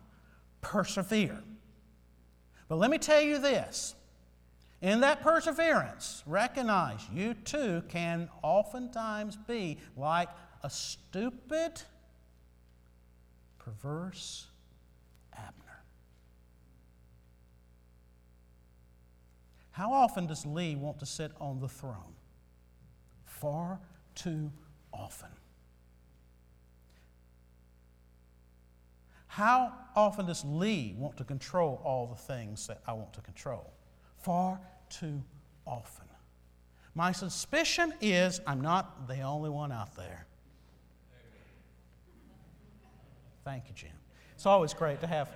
Persevere. 0.62 1.42
But 2.68 2.76
let 2.76 2.90
me 2.90 2.96
tell 2.96 3.20
you 3.20 3.38
this 3.38 3.94
in 4.80 5.00
that 5.00 5.22
perseverance, 5.22 6.24
recognize 6.26 7.00
you 7.12 7.34
too 7.34 7.82
can 7.88 8.28
oftentimes 8.42 9.36
be 9.36 9.78
like 9.96 10.28
a 10.64 10.70
stupid, 10.70 11.80
perverse 13.58 14.48
Abner. 15.34 15.84
How 19.70 19.92
often 19.92 20.26
does 20.26 20.44
Lee 20.44 20.74
want 20.74 20.98
to 20.98 21.06
sit 21.06 21.30
on 21.40 21.60
the 21.60 21.68
throne? 21.68 22.16
Far 23.24 23.78
too 24.16 24.50
often. 24.92 25.30
How 29.32 29.72
often 29.96 30.26
does 30.26 30.44
Lee 30.44 30.94
want 30.98 31.16
to 31.16 31.24
control 31.24 31.80
all 31.84 32.06
the 32.06 32.20
things 32.20 32.66
that 32.66 32.82
I 32.86 32.92
want 32.92 33.14
to 33.14 33.22
control? 33.22 33.72
Far 34.18 34.60
too 34.90 35.22
often. 35.66 36.04
My 36.94 37.12
suspicion 37.12 37.94
is 38.02 38.42
I'm 38.46 38.60
not 38.60 39.08
the 39.08 39.22
only 39.22 39.48
one 39.48 39.72
out 39.72 39.96
there. 39.96 40.26
Thank 43.42 43.68
you, 43.68 43.74
Jim. 43.74 43.92
It's 44.34 44.44
always 44.44 44.74
great 44.74 45.00
to 45.00 45.06
have. 45.06 45.30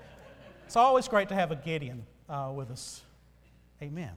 It's 0.67 0.77
always 0.77 1.09
great 1.09 1.31
to 1.31 1.35
have 1.35 1.51
a 1.51 1.57
Gideon 1.57 2.05
uh, 2.29 2.53
with 2.55 2.71
us. 2.71 3.01
Amen. 3.81 4.13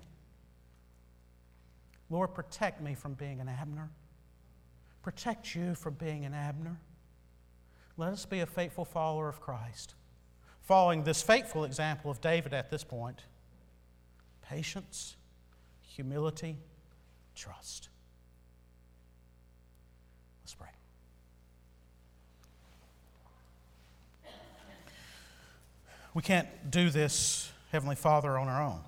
Lord, 2.09 2.33
protect 2.33 2.81
me 2.81 2.95
from 2.95 3.13
being 3.13 3.39
an 3.39 3.47
Abner. 3.47 3.89
Protect 5.03 5.55
you 5.55 5.73
from 5.73 5.93
being 5.93 6.25
an 6.25 6.33
Abner. 6.33 6.77
Let 7.99 8.13
us 8.13 8.25
be 8.25 8.39
a 8.39 8.45
faithful 8.45 8.85
follower 8.85 9.27
of 9.27 9.41
Christ, 9.41 9.93
following 10.61 11.03
this 11.03 11.21
faithful 11.21 11.65
example 11.65 12.09
of 12.09 12.21
David 12.21 12.53
at 12.53 12.71
this 12.71 12.81
point. 12.81 13.23
Patience, 14.41 15.17
humility, 15.81 16.55
trust. 17.35 17.89
Let's 20.41 20.55
pray. 20.55 20.69
We 26.13 26.21
can't 26.21 26.47
do 26.71 26.89
this, 26.89 27.51
Heavenly 27.73 27.97
Father, 27.97 28.37
on 28.37 28.47
our 28.47 28.63
own. 28.63 28.79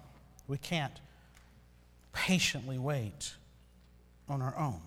We 0.47 0.57
can't 0.57 1.01
patiently 2.13 2.77
wait 2.77 3.33
on 4.29 4.41
our 4.41 4.57
own. 4.57 4.79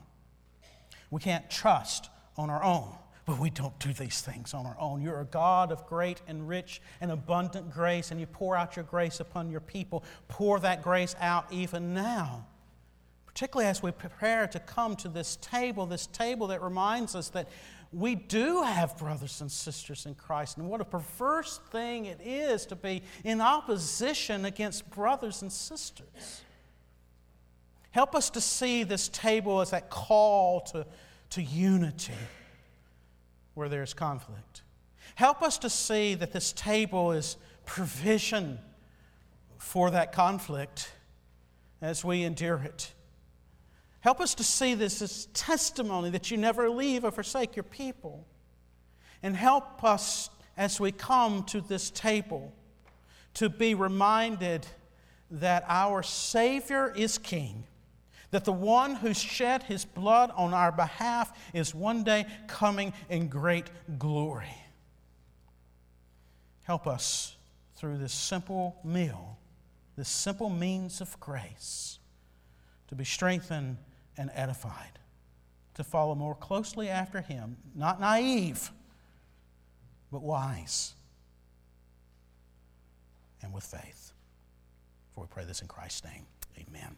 We 1.10 1.20
can't 1.20 1.50
trust 1.50 2.08
on 2.38 2.48
our 2.48 2.64
own. 2.64 2.88
But 3.26 3.38
we 3.38 3.48
don't 3.48 3.78
do 3.78 3.92
these 3.92 4.20
things 4.20 4.52
on 4.52 4.66
our 4.66 4.76
own. 4.78 5.00
You're 5.00 5.20
a 5.20 5.26
God 5.26 5.72
of 5.72 5.86
great 5.86 6.20
and 6.26 6.46
rich 6.46 6.82
and 7.00 7.10
abundant 7.10 7.70
grace, 7.70 8.10
and 8.10 8.20
you 8.20 8.26
pour 8.26 8.54
out 8.54 8.76
your 8.76 8.84
grace 8.84 9.18
upon 9.18 9.50
your 9.50 9.60
people. 9.60 10.04
Pour 10.28 10.60
that 10.60 10.82
grace 10.82 11.16
out 11.20 11.50
even 11.50 11.94
now. 11.94 12.46
Particularly 13.24 13.68
as 13.68 13.82
we 13.82 13.92
prepare 13.92 14.46
to 14.48 14.60
come 14.60 14.94
to 14.96 15.08
this 15.08 15.36
table, 15.36 15.86
this 15.86 16.06
table 16.06 16.48
that 16.48 16.62
reminds 16.62 17.14
us 17.14 17.30
that 17.30 17.48
we 17.92 18.14
do 18.14 18.62
have 18.62 18.98
brothers 18.98 19.40
and 19.40 19.50
sisters 19.50 20.04
in 20.04 20.14
Christ. 20.16 20.58
And 20.58 20.68
what 20.68 20.80
a 20.80 20.84
perverse 20.84 21.60
thing 21.70 22.06
it 22.06 22.20
is 22.22 22.66
to 22.66 22.76
be 22.76 23.02
in 23.24 23.40
opposition 23.40 24.44
against 24.44 24.90
brothers 24.90 25.40
and 25.40 25.50
sisters. 25.50 26.42
Help 27.92 28.14
us 28.14 28.28
to 28.30 28.40
see 28.40 28.82
this 28.82 29.08
table 29.08 29.60
as 29.60 29.70
that 29.70 29.88
call 29.88 30.60
to, 30.60 30.84
to 31.30 31.42
unity 31.42 32.12
where 33.54 33.68
there's 33.68 33.94
conflict. 33.94 34.62
Help 35.14 35.42
us 35.42 35.58
to 35.58 35.70
see 35.70 36.14
that 36.14 36.32
this 36.32 36.52
table 36.52 37.12
is 37.12 37.36
provision 37.64 38.58
for 39.58 39.90
that 39.90 40.12
conflict 40.12 40.92
as 41.80 42.04
we 42.04 42.22
endure 42.22 42.60
it. 42.64 42.92
Help 44.00 44.20
us 44.20 44.34
to 44.34 44.44
see 44.44 44.74
this 44.74 45.00
as 45.00 45.26
testimony 45.32 46.10
that 46.10 46.30
you 46.30 46.36
never 46.36 46.68
leave 46.68 47.04
or 47.04 47.10
forsake 47.10 47.56
your 47.56 47.62
people. 47.62 48.26
And 49.22 49.34
help 49.34 49.82
us 49.82 50.28
as 50.56 50.78
we 50.78 50.92
come 50.92 51.44
to 51.44 51.60
this 51.60 51.90
table 51.90 52.52
to 53.34 53.48
be 53.48 53.74
reminded 53.74 54.66
that 55.30 55.64
our 55.68 56.02
Savior 56.02 56.92
is 56.94 57.18
King 57.18 57.64
that 58.34 58.44
the 58.44 58.52
one 58.52 58.96
who 58.96 59.14
shed 59.14 59.62
his 59.62 59.84
blood 59.84 60.32
on 60.34 60.52
our 60.52 60.72
behalf 60.72 61.32
is 61.52 61.72
one 61.72 62.02
day 62.02 62.26
coming 62.48 62.92
in 63.08 63.28
great 63.28 63.70
glory. 63.96 64.56
Help 66.64 66.88
us 66.88 67.36
through 67.76 67.96
this 67.96 68.12
simple 68.12 68.74
meal, 68.82 69.38
this 69.96 70.08
simple 70.08 70.50
means 70.50 71.00
of 71.00 71.20
grace, 71.20 72.00
to 72.88 72.96
be 72.96 73.04
strengthened 73.04 73.76
and 74.16 74.32
edified, 74.34 74.98
to 75.74 75.84
follow 75.84 76.16
more 76.16 76.34
closely 76.34 76.88
after 76.88 77.20
him, 77.20 77.56
not 77.72 78.00
naive, 78.00 78.72
but 80.10 80.22
wise 80.22 80.94
and 83.42 83.52
with 83.52 83.62
faith. 83.62 84.10
For 85.14 85.20
we 85.20 85.28
pray 85.28 85.44
this 85.44 85.62
in 85.62 85.68
Christ's 85.68 86.02
name. 86.02 86.26
Amen. 86.58 86.96